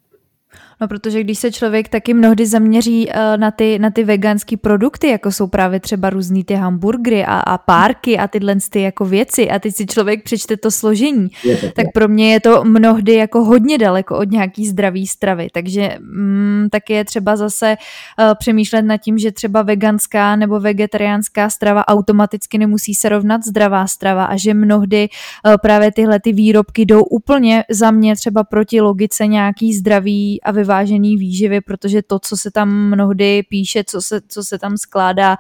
No, 0.81 0.89
protože 0.89 1.21
když 1.21 1.39
se 1.39 1.53
člověk 1.53 1.89
taky 1.89 2.15
mnohdy 2.15 2.47
zaměří 2.47 3.07
uh, 3.07 3.13
na 3.37 3.51
ty, 3.51 3.79
na 3.79 3.91
ty 3.91 4.05
veganské 4.05 4.57
produkty, 4.57 5.09
jako 5.09 5.33
jsou 5.33 5.47
právě 5.47 5.81
třeba 5.81 6.11
různý 6.11 6.45
ty 6.45 6.55
hamburgery 6.55 7.25
a, 7.25 7.35
a 7.35 7.59
párky 7.59 8.19
a 8.19 8.29
tyhle 8.29 8.57
ty 8.71 8.81
jako 8.81 9.05
věci 9.05 9.51
a 9.51 9.59
teď 9.59 9.77
si 9.77 9.87
člověk 9.87 10.25
přečte 10.25 10.57
to 10.57 10.71
složení, 10.71 11.29
je 11.45 11.57
to 11.57 11.71
tak 11.71 11.87
pro 11.95 12.09
mě 12.09 12.33
je 12.33 12.41
to 12.41 12.65
mnohdy 12.65 13.15
jako 13.15 13.45
hodně 13.45 13.79
daleko 13.79 14.19
od 14.19 14.31
nějaký 14.31 14.69
zdravý 14.69 15.07
stravy, 15.07 15.49
takže 15.53 15.97
mm, 16.01 16.69
tak 16.71 16.91
je 16.91 17.05
třeba 17.05 17.37
zase 17.37 17.77
uh, 18.19 18.35
přemýšlet 18.39 18.83
nad 18.83 18.97
tím, 18.97 19.19
že 19.19 19.33
třeba 19.33 19.63
veganská 19.63 20.37
nebo 20.37 20.61
vegetariánská 20.61 21.51
strava 21.51 21.89
automaticky 21.89 22.59
nemusí 22.59 22.95
se 22.95 23.09
rovnat 23.09 23.45
zdravá 23.45 23.87
strava 23.87 24.25
a 24.25 24.37
že 24.37 24.55
mnohdy 24.55 25.09
uh, 25.47 25.55
právě 25.63 25.93
tyhle 25.93 26.21
ty 26.21 26.33
výrobky 26.33 26.85
jdou 26.85 27.03
úplně 27.03 27.65
za 27.71 27.91
mě 27.91 28.17
třeba 28.17 28.45
proti 28.45 28.81
logice 28.81 29.27
nějaký 29.27 29.75
zdravý 29.75 30.43
a 30.43 30.53
vyvážený 30.67 31.17
výživy, 31.17 31.61
protože 31.61 32.03
to, 32.03 32.19
co 32.19 32.37
se 32.37 32.51
tam 32.51 32.91
mnohdy 32.91 33.43
píše, 33.49 33.85
co 33.87 34.03
se, 34.03 34.21
co 34.29 34.43
se 34.43 34.59
tam 34.59 34.77
skládá, 34.77 35.37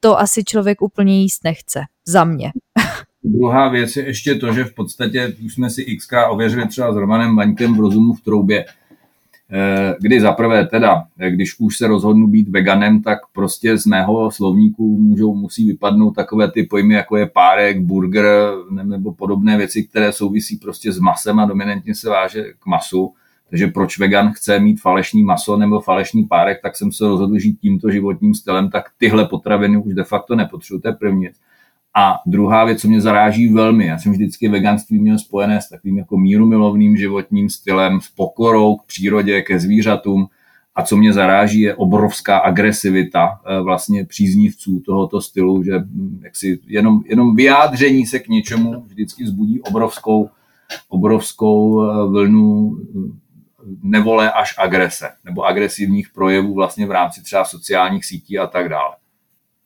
to 0.00 0.18
asi 0.18 0.44
člověk 0.44 0.82
úplně 0.82 1.22
jíst 1.22 1.44
nechce. 1.44 1.80
Za 2.06 2.24
mě. 2.24 2.52
Druhá 3.24 3.68
věc 3.68 3.96
je 3.96 4.06
ještě 4.06 4.34
to, 4.34 4.52
že 4.52 4.64
v 4.64 4.74
podstatě 4.74 5.36
už 5.44 5.54
jsme 5.54 5.70
si 5.70 5.96
xk 5.96 6.12
ověřili 6.30 6.68
třeba 6.68 6.92
s 6.92 6.96
Romanem 6.96 7.36
Vaňkem 7.36 7.74
v 7.74 7.80
rozumu 7.80 8.12
v 8.12 8.20
troubě, 8.20 8.64
eh, 9.50 9.94
kdy 10.00 10.20
zaprvé 10.20 10.66
teda, 10.66 11.04
když 11.28 11.58
už 11.58 11.76
se 11.76 11.86
rozhodnu 11.86 12.26
být 12.26 12.48
veganem, 12.48 13.02
tak 13.02 13.18
prostě 13.32 13.78
z 13.78 13.86
mého 13.86 14.30
slovníku 14.30 14.98
můžou, 14.98 15.34
musí 15.34 15.66
vypadnout 15.66 16.14
takové 16.14 16.50
ty 16.50 16.62
pojmy, 16.62 16.94
jako 16.94 17.16
je 17.16 17.26
párek, 17.26 17.80
burger 17.80 18.26
nebo 18.82 19.14
podobné 19.14 19.56
věci, 19.56 19.84
které 19.84 20.12
souvisí 20.12 20.56
prostě 20.56 20.92
s 20.92 20.98
masem 20.98 21.38
a 21.38 21.46
dominantně 21.46 21.94
se 21.94 22.10
váže 22.10 22.44
k 22.58 22.66
masu. 22.66 23.14
Takže 23.50 23.66
proč 23.66 23.98
vegan 23.98 24.32
chce 24.32 24.58
mít 24.58 24.80
falešný 24.80 25.24
maso 25.24 25.56
nebo 25.56 25.80
falešný 25.80 26.24
párek, 26.24 26.62
tak 26.62 26.76
jsem 26.76 26.92
se 26.92 27.04
rozhodl 27.04 27.38
žít 27.38 27.58
tímto 27.60 27.90
životním 27.90 28.34
stylem, 28.34 28.70
tak 28.70 28.84
tyhle 28.98 29.28
potraviny 29.28 29.76
už 29.76 29.94
de 29.94 30.04
facto 30.04 30.36
nepotřebuji, 30.36 30.80
to 30.80 30.88
je 30.88 30.94
první 30.94 31.20
věc. 31.20 31.36
A 31.96 32.18
druhá 32.26 32.64
věc, 32.64 32.80
co 32.80 32.88
mě 32.88 33.00
zaráží 33.00 33.48
velmi, 33.48 33.86
já 33.86 33.98
jsem 33.98 34.12
vždycky 34.12 34.48
veganství 34.48 34.98
měl 34.98 35.18
spojené 35.18 35.60
s 35.60 35.68
takovým 35.68 35.98
jako 35.98 36.16
mírumilovným 36.16 36.96
životním 36.96 37.50
stylem, 37.50 38.00
s 38.00 38.08
pokorou 38.08 38.76
k 38.76 38.86
přírodě, 38.86 39.42
ke 39.42 39.60
zvířatům. 39.60 40.26
A 40.74 40.82
co 40.82 40.96
mě 40.96 41.12
zaráží, 41.12 41.60
je 41.60 41.74
obrovská 41.74 42.38
agresivita 42.38 43.28
eh, 43.46 43.60
vlastně 43.60 44.04
příznivců 44.04 44.82
tohoto 44.86 45.20
stylu, 45.20 45.62
že 45.62 45.78
hm, 45.78 46.20
jaksi 46.24 46.60
jenom, 46.66 47.02
jenom 47.06 47.34
vyjádření 47.34 48.06
se 48.06 48.18
k 48.18 48.28
něčemu 48.28 48.84
vždycky 48.86 49.26
zbudí 49.26 49.60
obrovskou, 49.60 50.28
obrovskou 50.88 51.82
eh, 51.82 52.06
vlnu 52.06 52.76
nevole 53.82 54.32
až 54.32 54.54
agrese, 54.58 55.12
nebo 55.24 55.42
agresivních 55.42 56.08
projevů 56.14 56.54
vlastně 56.54 56.86
v 56.86 56.90
rámci 56.90 57.22
třeba 57.22 57.44
sociálních 57.44 58.04
sítí 58.04 58.38
a 58.38 58.46
tak 58.46 58.68
dále. 58.68 58.96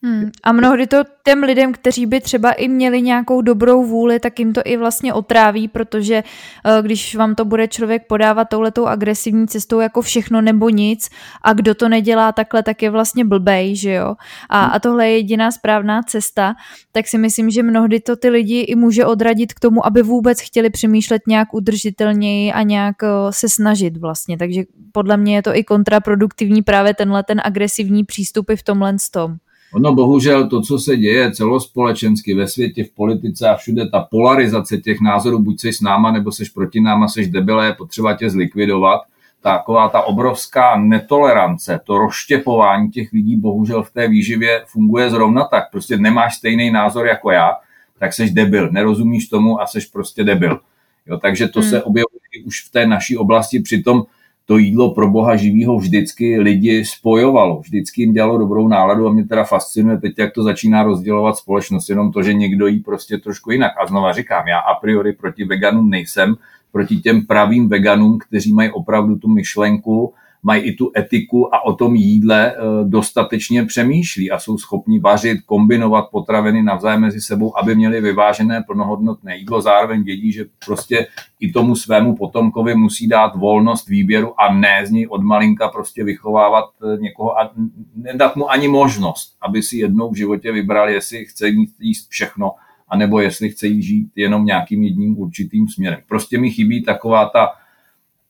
Hmm. 0.03 0.31
A 0.43 0.53
mnohdy 0.53 0.87
to 0.87 1.03
těm 1.25 1.43
lidem, 1.43 1.73
kteří 1.73 2.07
by 2.07 2.21
třeba 2.21 2.53
i 2.53 2.69
měli 2.69 3.03
nějakou 3.03 3.43
dobrou 3.43 3.85
vůli, 3.85 4.21
tak 4.21 4.39
jim 4.39 4.53
to 4.53 4.61
i 4.65 4.77
vlastně 4.77 5.13
otráví, 5.15 5.69
protože 5.69 6.23
uh, 6.23 6.83
když 6.83 7.15
vám 7.15 7.35
to 7.35 7.45
bude 7.45 7.69
člověk 7.69 8.07
podávat 8.07 8.45
touhletou 8.45 8.87
agresivní 8.87 9.49
cestou 9.49 9.81
jako 9.81 10.03
všechno 10.03 10.41
nebo 10.41 10.69
nic 10.69 11.09
a 11.43 11.53
kdo 11.53 11.75
to 11.75 11.89
nedělá 11.89 12.33
takhle, 12.33 12.63
tak 12.63 12.83
je 12.83 12.91
vlastně 12.91 13.25
blbej, 13.25 13.77
že 13.77 13.93
jo? 13.93 14.15
A, 14.51 14.65
a 14.65 14.79
tohle 14.79 15.09
je 15.09 15.17
jediná 15.17 15.51
správná 15.51 16.03
cesta, 16.03 16.55
tak 16.93 17.09
si 17.09 17.19
myslím, 17.19 17.51
že 17.51 17.63
mnohdy 17.63 18.01
to 18.01 18.17
ty 18.17 18.29
lidi 18.29 18.61
i 18.61 18.75
může 18.75 19.07
odradit 19.07 19.53
k 19.53 19.61
tomu, 19.61 19.87
aby 19.87 20.03
vůbec 20.03 20.41
chtěli 20.41 20.71
přemýšlet 20.71 21.23
nějak 21.27 21.55
udržitelněji 21.55 22.53
a 22.53 22.63
nějak 22.63 22.97
uh, 23.03 23.09
se 23.31 23.49
snažit 23.49 23.97
vlastně. 23.97 24.39
Takže 24.39 24.63
podle 24.93 25.17
mě 25.17 25.35
je 25.35 25.43
to 25.43 25.57
i 25.57 25.65
kontraproduktivní 25.65 26.63
právě 26.63 26.95
tenhle 26.95 27.23
ten 27.23 27.41
agresivní 27.45 28.05
přístup 28.05 28.51
i 28.51 28.57
v 28.57 28.63
tomhle 28.63 28.97
tom. 29.13 29.37
Ono 29.73 29.95
bohužel 29.95 30.49
to, 30.49 30.63
co 30.63 30.79
se 30.79 30.97
děje 30.97 31.33
celospolečensky 31.33 32.35
ve 32.35 32.49
světě, 32.49 32.85
v 32.85 32.91
politice 32.91 33.49
a 33.49 33.57
všude, 33.57 33.89
ta 33.89 34.01
polarizace 34.01 34.77
těch 34.79 35.01
názorů, 35.01 35.39
buď 35.39 35.61
jsi 35.61 35.73
s 35.73 35.81
náma, 35.81 36.13
nebo 36.13 36.33
jsi 36.33 36.45
proti 36.55 36.81
náma, 36.81 37.09
jsi 37.09 37.31
debile, 37.31 37.67
je 37.67 37.73
potřeba 37.73 38.17
tě 38.17 38.31
zlikvidovat. 38.31 39.01
Taková 39.41 39.89
ta 39.89 40.03
obrovská 40.03 40.77
netolerance, 40.77 41.81
to 41.85 41.99
rozštěpování 41.99 42.91
těch 42.91 43.13
lidí 43.13 43.37
bohužel 43.37 43.83
v 43.83 43.91
té 43.91 44.09
výživě 44.09 44.63
funguje 44.67 45.11
zrovna 45.11 45.45
tak. 45.45 45.71
Prostě 45.71 45.97
nemáš 45.97 46.35
stejný 46.35 46.71
názor 46.71 47.07
jako 47.07 47.31
já, 47.31 47.51
tak 47.99 48.13
jsi 48.13 48.31
debil. 48.31 48.71
Nerozumíš 48.71 49.29
tomu 49.29 49.61
a 49.61 49.67
jsi 49.67 49.79
prostě 49.93 50.25
debil. 50.25 50.61
Jo, 51.07 51.19
takže 51.19 51.49
to 51.49 51.61
hmm. 51.61 51.71
se 51.71 51.83
objevuje 51.83 52.19
už 52.47 52.65
v 52.65 52.73
té 52.73 52.87
naší 52.87 53.17
oblasti. 53.17 53.61
Přitom 53.61 54.03
to 54.49 54.59
jídlo 54.59 54.95
pro 54.95 55.11
boha 55.11 55.37
živýho 55.37 55.77
vždycky 55.77 56.41
lidi 56.41 56.85
spojovalo, 56.85 57.61
vždycky 57.61 58.03
jim 58.03 58.13
dělalo 58.13 58.39
dobrou 58.39 58.69
náladu 58.69 59.07
a 59.07 59.13
mě 59.13 59.25
teda 59.25 59.45
fascinuje 59.45 59.99
teď, 59.99 60.19
jak 60.19 60.33
to 60.33 60.43
začíná 60.43 60.83
rozdělovat 60.83 61.37
společnost, 61.37 61.89
jenom 61.89 62.13
to, 62.13 62.23
že 62.23 62.35
někdo 62.35 62.67
jí 62.67 62.81
prostě 62.81 63.19
trošku 63.19 63.51
jinak. 63.51 63.73
A 63.83 63.87
znova 63.87 64.13
říkám, 64.13 64.49
já 64.49 64.59
a 64.59 64.75
priori 64.75 65.13
proti 65.13 65.45
veganům 65.45 65.91
nejsem, 65.91 66.35
proti 66.73 66.97
těm 66.97 67.27
pravým 67.27 67.69
veganům, 67.69 68.19
kteří 68.19 68.53
mají 68.53 68.71
opravdu 68.71 69.17
tu 69.17 69.29
myšlenku, 69.29 70.15
mají 70.43 70.63
i 70.63 70.73
tu 70.73 70.93
etiku 70.97 71.55
a 71.55 71.65
o 71.65 71.75
tom 71.75 71.95
jídle 71.95 72.53
eh, 72.53 72.59
dostatečně 72.85 73.65
přemýšlí 73.65 74.31
a 74.31 74.39
jsou 74.39 74.59
schopni 74.59 75.01
vařit, 75.01 75.39
kombinovat 75.47 76.05
potraviny 76.11 76.63
navzájem 76.63 77.01
mezi 77.01 77.21
sebou, 77.21 77.59
aby 77.59 77.75
měli 77.75 78.01
vyvážené 78.01 78.63
plnohodnotné 78.67 79.37
jídlo. 79.37 79.61
Zároveň 79.61 80.03
vědí, 80.03 80.33
že 80.33 80.45
prostě 80.67 81.07
i 81.41 81.53
tomu 81.53 81.77
svému 81.77 82.17
potomkovi 82.17 82.75
musí 82.75 83.09
dát 83.09 83.37
volnost 83.37 83.89
výběru 83.89 84.41
a 84.41 84.55
ne 84.55 84.87
z 84.87 84.91
něj 84.91 85.07
od 85.11 85.23
malinka 85.23 85.69
prostě 85.69 86.05
vychovávat 86.05 86.65
eh, 86.65 86.97
někoho 87.01 87.41
a 87.41 87.51
nedat 87.97 88.37
mu 88.37 88.51
ani 88.51 88.69
možnost, 88.69 89.37
aby 89.43 89.63
si 89.63 89.77
jednou 89.77 90.11
v 90.11 90.17
životě 90.17 90.53
vybral, 90.53 90.89
jestli 90.89 91.25
chce 91.25 91.49
jíst 91.81 92.09
všechno, 92.09 92.53
anebo 92.89 93.21
jestli 93.21 93.51
chce 93.51 93.69
žít 93.69 94.11
jenom 94.17 94.45
nějakým 94.45 94.83
jedním 94.83 95.19
určitým 95.19 95.69
směrem. 95.69 96.01
Prostě 96.09 96.39
mi 96.39 96.51
chybí 96.51 96.83
taková 96.83 97.29
ta 97.29 97.49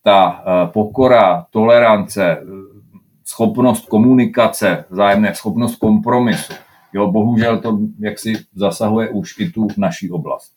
ta 0.02 0.44
eh, 0.46 0.70
pokora, 0.72 1.46
tolerance, 1.50 2.42
schopnost 3.24 3.86
komunikace, 3.86 4.84
vzájemné 4.90 5.34
schopnost 5.34 5.76
kompromisu. 5.76 6.52
Jo, 6.92 7.10
bohužel 7.10 7.60
to 7.60 7.78
jaksi 7.98 8.32
zasahuje 8.54 9.08
už 9.08 9.38
i 9.38 9.50
tu 9.50 9.68
naší 9.76 10.10
oblast. 10.10 10.56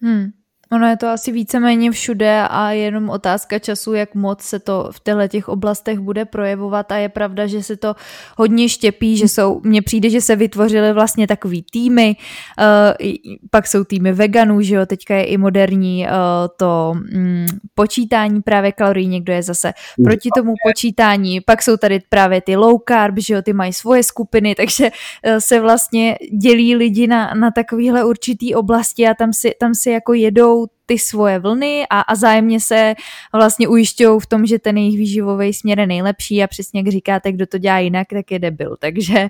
Hmm. 0.00 0.30
Ono 0.72 0.86
je 0.88 0.96
to 0.96 1.08
asi 1.08 1.32
víceméně 1.32 1.90
všude 1.90 2.42
a 2.50 2.70
je 2.70 2.82
jenom 2.82 3.10
otázka 3.10 3.58
času, 3.58 3.94
jak 3.94 4.14
moc 4.14 4.42
se 4.42 4.58
to 4.58 4.88
v 4.92 5.00
těchto 5.00 5.28
těch 5.28 5.48
oblastech 5.48 5.98
bude 5.98 6.24
projevovat 6.24 6.92
a 6.92 6.96
je 6.96 7.08
pravda, 7.08 7.46
že 7.46 7.62
se 7.62 7.76
to 7.76 7.94
hodně 8.36 8.68
štěpí, 8.68 9.16
že 9.16 9.28
jsou, 9.28 9.60
mně 9.64 9.82
přijde, 9.82 10.10
že 10.10 10.20
se 10.20 10.36
vytvořily 10.36 10.92
vlastně 10.92 11.26
takový 11.26 11.62
týmy, 11.62 12.16
uh, 12.58 13.08
pak 13.50 13.66
jsou 13.66 13.84
týmy 13.84 14.12
veganů, 14.12 14.60
že 14.60 14.74
jo, 14.74 14.86
teďka 14.86 15.14
je 15.14 15.24
i 15.24 15.36
moderní 15.36 16.06
uh, 16.06 16.12
to 16.56 16.94
um, 17.14 17.46
počítání 17.74 18.42
právě 18.42 18.72
kalorií, 18.72 19.08
někdo 19.08 19.32
je 19.32 19.42
zase 19.42 19.72
proti 20.04 20.28
tomu 20.36 20.54
počítání, 20.68 21.40
pak 21.40 21.62
jsou 21.62 21.76
tady 21.76 22.00
právě 22.08 22.40
ty 22.40 22.56
low 22.56 22.80
carb, 22.88 23.14
že 23.18 23.34
jo, 23.34 23.42
ty 23.42 23.52
mají 23.52 23.72
svoje 23.72 24.02
skupiny, 24.02 24.54
takže 24.60 24.90
uh, 24.90 25.38
se 25.38 25.60
vlastně 25.60 26.18
dělí 26.42 26.76
lidi 26.76 27.06
na, 27.06 27.34
na 27.34 27.50
takovýhle 27.50 28.04
určitý 28.04 28.54
oblasti 28.54 29.08
a 29.08 29.14
tam 29.14 29.32
si, 29.32 29.54
tam 29.60 29.74
si 29.74 29.90
jako 29.90 30.12
jedou 30.12 30.57
ty 30.86 30.98
svoje 30.98 31.38
vlny 31.38 31.86
a, 31.90 32.00
a 32.00 32.14
zájemně 32.14 32.60
se 32.60 32.94
vlastně 33.32 33.68
ujišťují 33.68 34.20
v 34.20 34.26
tom, 34.26 34.46
že 34.46 34.58
ten 34.58 34.76
jejich 34.76 34.98
výživový 34.98 35.52
směr 35.54 35.80
je 35.80 35.86
nejlepší 35.86 36.42
a 36.42 36.46
přesně 36.46 36.80
jak 36.80 36.88
říkáte, 36.88 37.32
kdo 37.32 37.46
to 37.46 37.58
dělá 37.58 37.78
jinak, 37.78 38.06
tak 38.12 38.30
je 38.30 38.38
debil. 38.38 38.76
Takže 38.80 39.28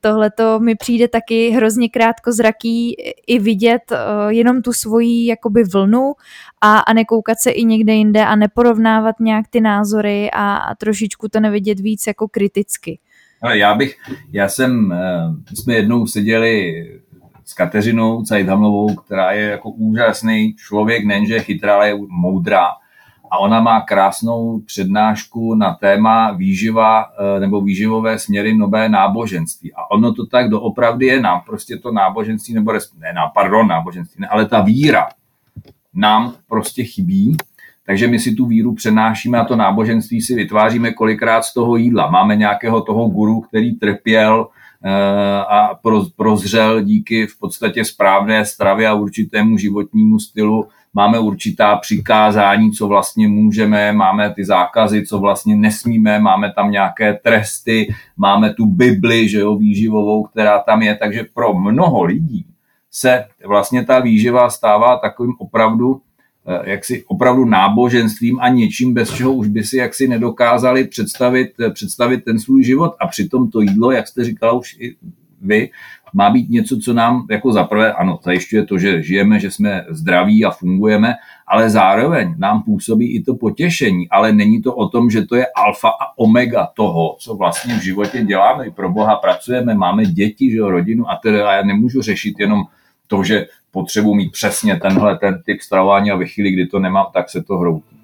tohle 0.00 0.30
to 0.30 0.60
mi 0.60 0.74
přijde 0.74 1.08
taky 1.08 1.50
hrozně 1.50 1.88
krátko 1.88 2.32
zraký 2.32 2.96
i 3.26 3.38
vidět 3.38 3.82
uh, 3.92 4.30
jenom 4.30 4.62
tu 4.62 4.72
svoji 4.72 5.26
jakoby 5.26 5.64
vlnu 5.64 6.12
a, 6.60 6.78
a 6.78 6.92
nekoukat 6.92 7.38
se 7.38 7.50
i 7.50 7.64
někde 7.64 7.92
jinde 7.92 8.24
a 8.24 8.36
neporovnávat 8.36 9.20
nějak 9.20 9.48
ty 9.50 9.60
názory 9.60 10.30
a, 10.30 10.56
a 10.56 10.74
trošičku 10.74 11.28
to 11.28 11.40
nevidět 11.40 11.80
víc 11.80 12.06
jako 12.06 12.28
kriticky. 12.28 12.98
Já 13.52 13.74
bych, 13.74 13.96
já 14.32 14.48
jsem, 14.48 14.92
eh, 14.92 15.28
my 15.50 15.56
jsme 15.56 15.74
jednou 15.74 16.06
seděli 16.06 16.84
s 17.50 17.54
Kateřinou 17.54 18.22
Cajdhamlovou, 18.22 18.94
která 18.94 19.32
je 19.32 19.50
jako 19.50 19.70
úžasný 19.70 20.54
člověk, 20.54 21.04
nejenže 21.04 21.34
je 21.34 21.42
chytrá, 21.42 21.74
ale 21.74 21.88
je 21.88 21.94
moudrá. 22.08 22.66
a 23.30 23.38
ona 23.38 23.60
má 23.60 23.80
krásnou 23.80 24.60
přednášku 24.60 25.54
na 25.54 25.74
téma 25.74 26.32
výživa 26.32 27.04
eh, 27.04 27.40
nebo 27.40 27.60
výživové 27.60 28.18
směry 28.18 28.54
nové 28.54 28.88
náboženství. 28.88 29.72
A 29.72 29.90
ono 29.90 30.14
to 30.14 30.26
tak 30.26 30.48
doopravdy 30.48 31.06
je 31.06 31.20
nám, 31.20 31.40
prostě 31.46 31.76
to 31.76 31.92
náboženství, 31.92 32.54
nebo 32.54 32.72
ne, 32.72 33.14
pardon, 33.34 33.68
náboženství, 33.68 34.20
ne, 34.20 34.28
ale 34.28 34.46
ta 34.46 34.60
víra 34.60 35.08
nám 35.94 36.34
prostě 36.48 36.84
chybí, 36.84 37.36
takže 37.86 38.06
my 38.06 38.18
si 38.18 38.34
tu 38.34 38.46
víru 38.46 38.74
přenášíme 38.74 39.38
a 39.38 39.44
to 39.44 39.56
náboženství 39.56 40.20
si 40.20 40.34
vytváříme 40.34 40.92
kolikrát 40.92 41.42
z 41.42 41.54
toho 41.54 41.76
jídla. 41.76 42.10
Máme 42.10 42.36
nějakého 42.36 42.82
toho 42.82 43.08
guru, 43.08 43.40
který 43.40 43.74
trpěl 43.74 44.48
a 45.48 45.78
prozřel 46.16 46.80
díky 46.80 47.26
v 47.26 47.38
podstatě 47.38 47.84
správné 47.84 48.44
stravě 48.44 48.88
a 48.88 48.94
určitému 48.94 49.58
životnímu 49.58 50.18
stylu. 50.18 50.68
Máme 50.94 51.18
určitá 51.18 51.76
přikázání, 51.76 52.72
co 52.72 52.88
vlastně 52.88 53.28
můžeme, 53.28 53.92
máme 53.92 54.34
ty 54.34 54.44
zákazy, 54.44 55.06
co 55.06 55.18
vlastně 55.18 55.56
nesmíme, 55.56 56.18
máme 56.18 56.52
tam 56.52 56.70
nějaké 56.70 57.14
tresty, 57.14 57.94
máme 58.16 58.54
tu 58.54 58.66
Bibli, 58.66 59.28
že 59.28 59.40
jo, 59.40 59.56
výživovou, 59.56 60.22
která 60.22 60.58
tam 60.58 60.82
je, 60.82 60.94
takže 60.94 61.24
pro 61.34 61.54
mnoho 61.54 62.02
lidí 62.04 62.46
se 62.90 63.24
vlastně 63.46 63.84
ta 63.84 64.00
výživa 64.00 64.50
stává 64.50 64.96
takovým 64.96 65.34
opravdu 65.38 66.00
eh, 66.00 66.09
jaksi 66.64 67.04
opravdu 67.06 67.44
náboženstvím 67.44 68.40
a 68.40 68.48
něčím, 68.48 68.94
bez 68.94 69.14
čeho 69.14 69.32
už 69.32 69.48
by 69.48 69.64
si 69.64 69.76
jaksi 69.76 70.08
nedokázali 70.08 70.84
představit, 70.84 71.52
představit 71.72 72.24
ten 72.24 72.38
svůj 72.38 72.64
život. 72.64 72.96
A 73.00 73.06
přitom 73.06 73.50
to 73.50 73.60
jídlo, 73.60 73.90
jak 73.90 74.08
jste 74.08 74.24
říkala 74.24 74.52
už 74.52 74.76
i 74.80 74.96
vy, 75.42 75.70
má 76.14 76.30
být 76.30 76.50
něco, 76.50 76.78
co 76.78 76.92
nám 76.92 77.26
jako 77.30 77.52
zaprvé, 77.52 77.92
ano, 77.92 78.18
zajišťuje 78.24 78.66
to, 78.66 78.78
že 78.78 79.02
žijeme, 79.02 79.40
že 79.40 79.50
jsme 79.50 79.84
zdraví 79.90 80.44
a 80.44 80.50
fungujeme, 80.50 81.14
ale 81.46 81.70
zároveň 81.70 82.34
nám 82.38 82.62
působí 82.62 83.14
i 83.14 83.22
to 83.22 83.34
potěšení, 83.34 84.08
ale 84.08 84.32
není 84.32 84.62
to 84.62 84.74
o 84.74 84.88
tom, 84.88 85.10
že 85.10 85.26
to 85.26 85.36
je 85.36 85.46
alfa 85.56 85.88
a 85.88 86.18
omega 86.18 86.68
toho, 86.74 87.16
co 87.18 87.34
vlastně 87.34 87.74
v 87.74 87.82
životě 87.82 88.22
děláme. 88.22 88.70
Pro 88.70 88.90
Boha 88.90 89.16
pracujeme, 89.16 89.74
máme 89.74 90.04
děti, 90.04 90.50
že 90.50 90.56
jo, 90.56 90.70
rodinu 90.70 91.10
a 91.10 91.16
teda 91.16 91.52
já 91.52 91.62
nemůžu 91.62 92.02
řešit 92.02 92.34
jenom 92.38 92.62
to, 93.06 93.24
že 93.24 93.46
potřebuji 93.70 94.14
mít 94.14 94.32
přesně 94.32 94.76
tenhle 94.76 95.18
ten 95.18 95.42
typ 95.46 95.60
stravování 95.60 96.10
a 96.10 96.16
ve 96.16 96.26
chvíli, 96.26 96.50
kdy 96.50 96.66
to 96.66 96.78
nemám, 96.78 97.06
tak 97.14 97.30
se 97.30 97.42
to 97.42 97.58
hroutí. 97.58 98.00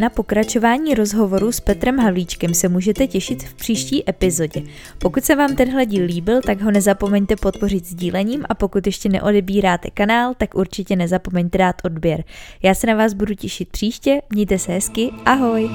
Na 0.00 0.10
pokračování 0.10 0.94
rozhovoru 0.94 1.52
s 1.52 1.60
Petrem 1.60 1.98
Havlíčkem 1.98 2.54
se 2.54 2.68
můžete 2.68 3.06
těšit 3.06 3.42
v 3.42 3.54
příští 3.54 4.10
epizodě. 4.10 4.62
Pokud 4.98 5.24
se 5.24 5.36
vám 5.36 5.56
tenhle 5.56 5.86
díl 5.86 6.04
líbil, 6.04 6.40
tak 6.42 6.60
ho 6.60 6.70
nezapomeňte 6.70 7.36
podpořit 7.36 7.86
sdílením 7.86 8.44
a 8.48 8.54
pokud 8.54 8.86
ještě 8.86 9.08
neodebíráte 9.08 9.90
kanál, 9.90 10.34
tak 10.34 10.54
určitě 10.54 10.96
nezapomeňte 10.96 11.58
dát 11.58 11.76
odběr. 11.84 12.24
Já 12.62 12.74
se 12.74 12.86
na 12.86 12.94
vás 12.94 13.12
budu 13.12 13.34
těšit 13.34 13.68
příště, 13.68 14.20
mějte 14.30 14.58
se 14.58 14.72
hezky, 14.72 15.10
ahoj! 15.24 15.70